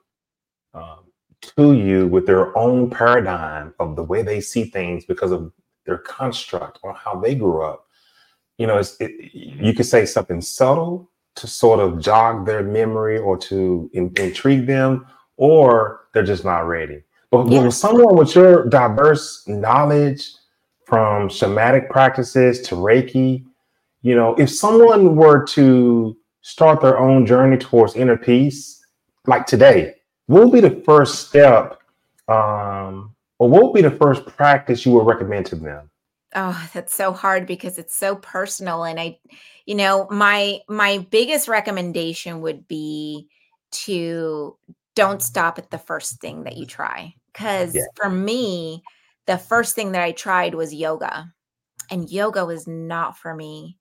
um, 0.72 1.04
to 1.42 1.74
you 1.74 2.07
with 2.07 2.26
their 2.26 2.57
own 2.57 2.88
paradigm 2.88 3.74
of 3.78 3.96
the 3.96 4.02
way 4.02 4.22
they 4.22 4.40
see 4.40 4.64
things 4.64 5.04
because 5.04 5.30
of 5.30 5.52
their 5.84 5.98
construct 5.98 6.78
or 6.82 6.94
how 6.94 7.20
they 7.20 7.34
grew 7.34 7.62
up, 7.62 7.84
you 8.57 8.66
know, 8.66 8.78
it, 8.78 9.34
you 9.34 9.74
could 9.74 9.84
say 9.84 10.07
something 10.07 10.40
subtle 10.40 11.11
to 11.37 11.47
sort 11.47 11.80
of 11.80 12.01
jog 12.01 12.47
their 12.47 12.62
memory 12.62 13.18
or 13.18 13.37
to 13.39 13.91
in, 13.93 14.12
intrigue 14.16 14.66
them, 14.66 15.07
or 15.37 16.07
they're 16.12 16.24
just 16.24 16.45
not 16.45 16.61
ready. 16.61 17.03
But 17.30 17.49
yeah. 17.49 17.61
when 17.61 17.70
someone 17.70 18.16
with 18.16 18.34
your 18.34 18.66
diverse 18.68 19.47
knowledge, 19.47 20.30
from 20.87 21.28
shamanic 21.28 21.91
practices 21.91 22.62
to 22.62 22.76
Reiki. 22.76 23.45
You 24.03 24.14
know, 24.14 24.34
if 24.37 24.49
someone 24.49 25.16
were 25.16 25.45
to 25.49 26.16
start 26.41 26.80
their 26.80 26.99
own 26.99 27.26
journey 27.26 27.59
towards 27.59 27.97
inner 27.97 28.16
peace, 28.16 28.84
like 29.26 29.47
today, 29.47 29.97
what 30.26 30.45
would 30.45 30.53
be 30.53 30.61
the 30.61 30.82
first 30.82 31.28
step, 31.28 31.82
um, 32.28 33.14
or 33.39 33.51
what 33.51 33.64
would 33.64 33.74
be 33.74 33.82
the 33.82 33.91
first 33.91 34.24
practice 34.26 34.87
you 34.87 34.93
would 34.93 35.07
recommend 35.07 35.47
to 35.47 35.57
them? 35.57 35.91
Oh, 36.37 36.68
that's 36.74 36.95
so 36.95 37.12
hard 37.12 37.47
because 37.47 37.78
it's 37.78 37.97
so 37.97 38.14
personal, 38.14 38.84
and 38.84 39.01
I, 39.01 39.18
you 39.64 39.74
know, 39.74 40.07
my 40.11 40.61
my 40.68 40.99
biggest 41.11 41.49
recommendation 41.49 42.43
would 42.43 42.68
be 42.68 43.26
to 43.72 44.57
don't 44.95 45.22
stop 45.22 45.59
at 45.59 45.70
the 45.70 45.78
first 45.78 46.20
thing 46.20 46.45
that 46.45 46.57
you 46.57 46.66
try 46.66 47.14
because 47.32 47.74
yeah. 47.74 47.82
for 47.97 48.09
me 48.09 48.82
the 49.26 49.39
first 49.39 49.74
thing 49.74 49.93
that 49.93 50.03
I 50.03 50.12
tried 50.12 50.55
was 50.55 50.72
yoga, 50.72 51.32
and 51.91 52.11
yoga 52.11 52.45
was 52.45 52.66
not 52.66 53.18
for 53.18 53.34
me. 53.34 53.78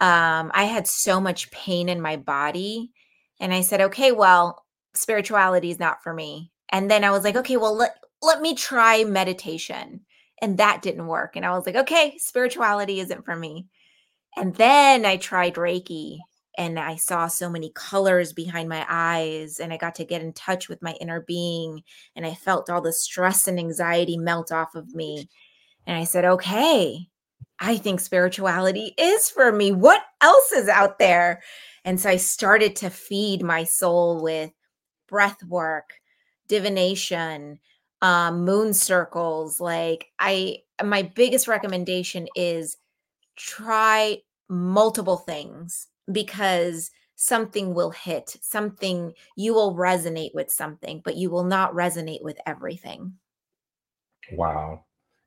Um, 0.00 0.50
I 0.54 0.64
had 0.64 0.86
so 0.86 1.20
much 1.20 1.50
pain 1.50 1.88
in 1.88 2.00
my 2.00 2.16
body, 2.16 2.90
and 3.38 3.52
I 3.52 3.60
said, 3.60 3.80
okay, 3.82 4.12
well, 4.12 4.64
spirituality 4.94 5.70
is 5.70 5.78
not 5.78 6.02
for 6.02 6.14
me. 6.14 6.50
And 6.70 6.90
then 6.90 7.04
I 7.04 7.10
was 7.10 7.24
like, 7.24 7.36
okay, 7.36 7.56
well, 7.56 7.76
let, 7.76 7.96
let 8.22 8.40
me 8.40 8.54
try 8.54 9.04
meditation. 9.04 10.00
And 10.42 10.58
that 10.58 10.82
didn't 10.82 11.06
work. 11.06 11.36
And 11.36 11.44
I 11.44 11.50
was 11.50 11.66
like, 11.66 11.76
okay, 11.76 12.16
spirituality 12.18 13.00
isn't 13.00 13.24
for 13.24 13.36
me. 13.36 13.66
And 14.36 14.54
then 14.54 15.04
I 15.04 15.16
tried 15.16 15.54
Reiki 15.54 16.18
and 16.56 16.78
I 16.78 16.96
saw 16.96 17.26
so 17.26 17.48
many 17.48 17.72
colors 17.74 18.32
behind 18.32 18.68
my 18.68 18.86
eyes 18.88 19.60
and 19.60 19.72
I 19.72 19.76
got 19.76 19.94
to 19.96 20.04
get 20.04 20.22
in 20.22 20.32
touch 20.32 20.68
with 20.68 20.82
my 20.82 20.92
inner 21.00 21.20
being 21.20 21.82
and 22.16 22.26
I 22.26 22.34
felt 22.34 22.70
all 22.70 22.80
the 22.80 22.92
stress 22.92 23.48
and 23.48 23.58
anxiety 23.58 24.16
melt 24.16 24.52
off 24.52 24.74
of 24.74 24.94
me. 24.94 25.28
And 25.86 25.96
I 25.96 26.04
said, 26.04 26.24
"Okay, 26.24 27.08
I 27.60 27.76
think 27.76 28.00
spirituality 28.00 28.94
is 28.98 29.30
for 29.30 29.52
me. 29.52 29.72
What 29.72 30.02
else 30.20 30.52
is 30.52 30.68
out 30.68 30.98
there?" 30.98 31.42
And 31.84 32.00
so 32.00 32.10
I 32.10 32.16
started 32.16 32.76
to 32.76 32.90
feed 32.90 33.42
my 33.42 33.64
soul 33.64 34.22
with 34.22 34.52
breath 35.08 35.42
work, 35.44 35.94
divination, 36.48 37.58
um, 38.02 38.44
moon 38.44 38.74
circles. 38.74 39.60
Like 39.60 40.08
I 40.18 40.58
my 40.84 41.02
biggest 41.02 41.48
recommendation 41.48 42.28
is 42.34 42.76
try 43.36 44.18
multiple 44.48 45.16
things 45.16 45.86
because 46.10 46.90
something 47.16 47.74
will 47.74 47.90
hit, 47.90 48.36
something 48.40 49.12
you 49.36 49.52
will 49.52 49.74
resonate 49.74 50.34
with 50.34 50.50
something, 50.50 51.02
but 51.04 51.16
you 51.16 51.30
will 51.30 51.44
not 51.44 51.74
resonate 51.74 52.22
with 52.22 52.38
everything. 52.46 53.12
Wow. 54.32 54.84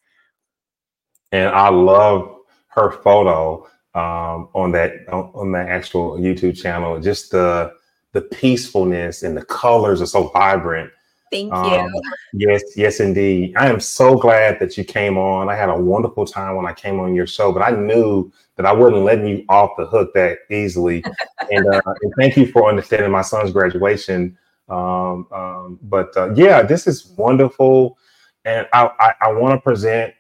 And 1.32 1.48
I 1.48 1.70
love 1.70 2.36
her 2.68 2.92
photo 3.02 3.66
um, 3.94 4.48
on 4.54 4.70
that 4.72 5.08
on, 5.08 5.52
that 5.52 5.68
actual 5.68 6.18
YouTube 6.18 6.60
channel. 6.60 7.00
Just 7.00 7.30
the 7.30 7.72
the 8.12 8.20
peacefulness 8.22 9.22
and 9.22 9.36
the 9.36 9.44
colors 9.44 10.00
are 10.00 10.06
so 10.06 10.28
vibrant 10.28 10.90
Thank 11.30 11.52
you. 11.52 11.58
Um, 11.58 11.92
yes, 12.32 12.62
yes, 12.76 13.00
indeed. 13.00 13.54
I 13.56 13.68
am 13.68 13.80
so 13.80 14.16
glad 14.16 14.60
that 14.60 14.78
you 14.78 14.84
came 14.84 15.18
on. 15.18 15.48
I 15.48 15.56
had 15.56 15.68
a 15.68 15.76
wonderful 15.76 16.24
time 16.24 16.56
when 16.56 16.66
I 16.66 16.72
came 16.72 17.00
on 17.00 17.14
your 17.14 17.26
show, 17.26 17.52
but 17.52 17.62
I 17.62 17.70
knew 17.70 18.32
that 18.56 18.66
I 18.66 18.72
wasn't 18.72 19.02
letting 19.02 19.26
you 19.26 19.44
off 19.48 19.70
the 19.76 19.86
hook 19.86 20.12
that 20.14 20.38
easily. 20.50 21.04
and, 21.50 21.66
uh, 21.66 21.80
and 22.02 22.12
thank 22.18 22.36
you 22.36 22.46
for 22.46 22.68
understanding 22.68 23.10
my 23.10 23.22
son's 23.22 23.52
graduation. 23.52 24.36
Um, 24.68 25.26
um, 25.32 25.78
but 25.82 26.16
uh, 26.16 26.34
yeah, 26.34 26.62
this 26.62 26.86
is 26.86 27.06
wonderful. 27.16 27.98
And 28.44 28.66
I, 28.72 28.90
I, 28.98 29.14
I 29.22 29.32
want 29.32 29.54
to 29.54 29.60
present 29.60 30.14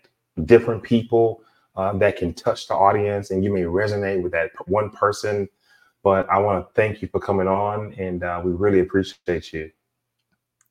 different 0.44 0.82
people 0.82 1.42
uh, 1.76 1.96
that 1.98 2.16
can 2.16 2.32
touch 2.32 2.68
the 2.68 2.74
audience, 2.74 3.30
and 3.30 3.44
you 3.44 3.52
may 3.52 3.62
resonate 3.62 4.22
with 4.22 4.32
that 4.32 4.50
one 4.66 4.90
person. 4.90 5.48
But 6.02 6.28
I 6.30 6.38
want 6.38 6.66
to 6.66 6.72
thank 6.74 7.02
you 7.02 7.08
for 7.08 7.20
coming 7.20 7.48
on, 7.48 7.92
and 7.98 8.22
uh, 8.22 8.40
we 8.44 8.52
really 8.52 8.80
appreciate 8.80 9.52
you. 9.52 9.70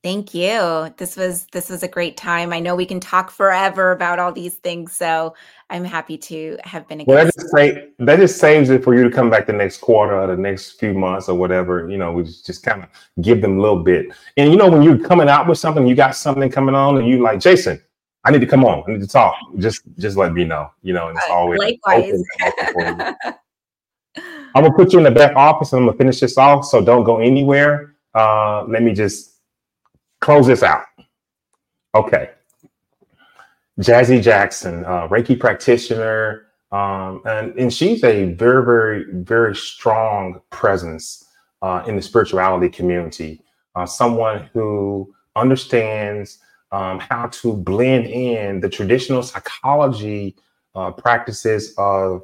Thank 0.05 0.35
you. 0.35 0.93
This 0.97 1.17
was 1.17 1.47
this 1.51 1.67
was 1.67 1.81
a 1.81 1.87
great 1.87 2.15
time. 2.15 2.53
I 2.53 2.59
know 2.59 2.75
we 2.75 2.85
can 2.85 2.99
talk 2.99 3.31
forever 3.31 3.91
about 3.91 4.19
all 4.19 4.31
these 4.31 4.53
things, 4.53 4.91
so 4.91 5.33
I'm 5.71 5.83
happy 5.83 6.15
to 6.15 6.59
have 6.63 6.87
been 6.87 7.01
a 7.01 7.05
well, 7.05 7.25
that 7.25 7.33
just, 7.33 7.49
say, 7.49 7.89
that 7.97 8.19
just 8.19 8.37
saves 8.37 8.69
it 8.69 8.83
for 8.83 8.93
you 8.93 9.03
to 9.03 9.09
come 9.09 9.31
back 9.31 9.47
the 9.47 9.53
next 9.53 9.79
quarter 9.79 10.13
or 10.13 10.27
the 10.27 10.37
next 10.37 10.73
few 10.73 10.93
months 10.93 11.27
or 11.27 11.33
whatever. 11.33 11.89
You 11.89 11.97
know, 11.97 12.11
we 12.11 12.21
just 12.21 12.61
kind 12.61 12.83
of 12.83 12.89
give 13.23 13.41
them 13.41 13.57
a 13.57 13.61
little 13.63 13.81
bit. 13.81 14.13
And 14.37 14.51
you 14.51 14.57
know, 14.57 14.69
when 14.69 14.83
you're 14.83 14.99
coming 14.99 15.27
out 15.27 15.47
with 15.47 15.57
something, 15.57 15.87
you 15.87 15.95
got 15.95 16.15
something 16.15 16.51
coming 16.51 16.75
on, 16.75 16.97
and 16.99 17.07
you 17.07 17.23
like 17.23 17.39
Jason. 17.39 17.81
I 18.25 18.29
need 18.29 18.41
to 18.41 18.45
come 18.45 18.63
on. 18.63 18.83
I 18.87 18.91
need 18.91 19.01
to 19.01 19.07
talk. 19.07 19.33
Just 19.57 19.81
just 19.97 20.17
let 20.17 20.33
me 20.33 20.43
know. 20.43 20.69
You 20.83 20.93
know, 20.93 21.07
and 21.07 21.17
it's 21.17 21.29
always 21.31 21.57
likewise. 21.57 22.23
I'm 24.53 24.63
gonna 24.65 24.71
put 24.71 24.93
you 24.93 24.99
in 24.99 25.05
the 25.05 25.09
back 25.09 25.35
office 25.35 25.73
and 25.73 25.79
I'm 25.79 25.87
gonna 25.87 25.97
finish 25.97 26.19
this 26.19 26.37
off. 26.37 26.65
So 26.65 26.79
don't 26.85 27.05
go 27.05 27.17
anywhere. 27.17 27.95
Uh, 28.13 28.65
let 28.65 28.83
me 28.83 28.93
just 28.93 29.34
close 30.25 30.45
this 30.47 30.63
out. 30.63 30.85
Okay. 31.93 32.25
Jassy 33.79 34.19
Jackson, 34.21 34.75
uh, 34.85 35.07
Reiki 35.13 35.35
practitioner, 35.45 36.45
Um, 36.71 37.21
and, 37.25 37.47
and 37.57 37.71
she's 37.71 38.03
a 38.03 38.33
very, 38.33 38.65
very, 38.65 39.05
very 39.13 39.55
strong 39.55 40.41
presence 40.49 41.23
uh, 41.61 41.83
in 41.87 41.95
the 41.95 42.01
spirituality 42.01 42.69
community. 42.69 43.41
Uh, 43.75 43.85
someone 43.85 44.49
who 44.53 45.13
understands 45.35 46.39
um, 46.71 46.99
how 46.99 47.27
to 47.27 47.53
blend 47.53 48.07
in 48.07 48.59
the 48.59 48.69
traditional 48.69 49.23
psychology 49.23 50.35
uh, 50.75 50.91
practices 50.91 51.73
of 51.77 52.23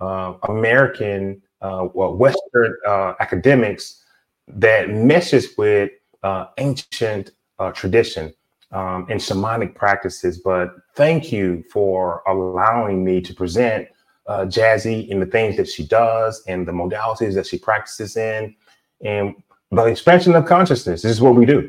uh, 0.00 0.34
American, 0.48 1.42
uh, 1.60 1.88
well, 1.94 2.14
Western 2.14 2.72
uh, 2.86 3.14
academics 3.18 4.04
that 4.46 4.90
meshes 4.90 5.56
with 5.58 5.90
ancient 6.58 7.32
tradition 7.74 8.32
um, 8.72 9.06
and 9.08 9.20
shamanic 9.20 9.74
practices. 9.74 10.38
But 10.38 10.74
thank 10.94 11.32
you 11.32 11.64
for 11.72 12.22
allowing 12.26 13.04
me 13.04 13.20
to 13.22 13.34
present 13.34 13.88
uh, 14.26 14.44
Jassy 14.44 15.10
and 15.10 15.22
the 15.22 15.26
things 15.26 15.56
that 15.56 15.68
she 15.68 15.86
does 15.86 16.42
and 16.46 16.66
the 16.68 16.72
modalities 16.72 17.34
that 17.34 17.46
she 17.46 17.58
practices 17.58 18.16
in. 18.16 18.54
And 19.04 19.34
the 19.70 19.84
expansion 19.84 20.34
of 20.34 20.46
consciousness 20.46 21.02
this 21.02 21.12
is 21.12 21.20
what 21.20 21.34
we 21.34 21.46
do. 21.46 21.68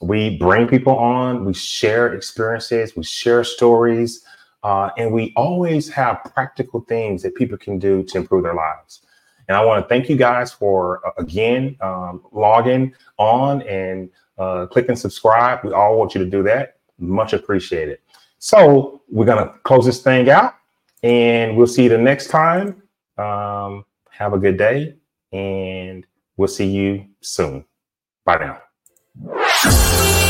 We 0.00 0.36
bring 0.36 0.68
people 0.68 0.96
on, 0.96 1.44
we 1.44 1.54
share 1.54 2.12
experiences, 2.12 2.94
we 2.96 3.02
share 3.02 3.44
stories, 3.44 4.24
uh, 4.62 4.90
and 4.98 5.12
we 5.12 5.32
always 5.36 5.88
have 5.88 6.22
practical 6.34 6.80
things 6.80 7.22
that 7.22 7.34
people 7.34 7.56
can 7.56 7.78
do 7.78 8.02
to 8.02 8.18
improve 8.18 8.42
their 8.42 8.54
lives. 8.54 9.00
And 9.48 9.56
I 9.56 9.64
want 9.64 9.82
to 9.82 9.88
thank 9.88 10.08
you 10.08 10.16
guys 10.16 10.52
for, 10.52 11.06
uh, 11.06 11.12
again, 11.18 11.76
um, 11.80 12.22
logging 12.32 12.92
on 13.16 13.62
and 13.62 14.10
uh, 14.38 14.66
click 14.66 14.88
and 14.88 14.98
subscribe. 14.98 15.64
We 15.64 15.72
all 15.72 15.98
want 15.98 16.14
you 16.14 16.24
to 16.24 16.30
do 16.30 16.42
that. 16.44 16.76
Much 16.98 17.32
appreciated. 17.32 17.98
So 18.38 19.02
we're 19.08 19.26
going 19.26 19.44
to 19.44 19.52
close 19.64 19.86
this 19.86 20.02
thing 20.02 20.28
out 20.30 20.54
and 21.02 21.56
we'll 21.56 21.66
see 21.66 21.84
you 21.84 21.88
the 21.88 21.98
next 21.98 22.28
time. 22.28 22.82
Um, 23.18 23.84
have 24.10 24.32
a 24.32 24.38
good 24.38 24.58
day 24.58 24.96
and 25.32 26.06
we'll 26.36 26.48
see 26.48 26.66
you 26.66 27.06
soon. 27.20 27.64
Bye 28.24 28.58
now. 29.24 30.25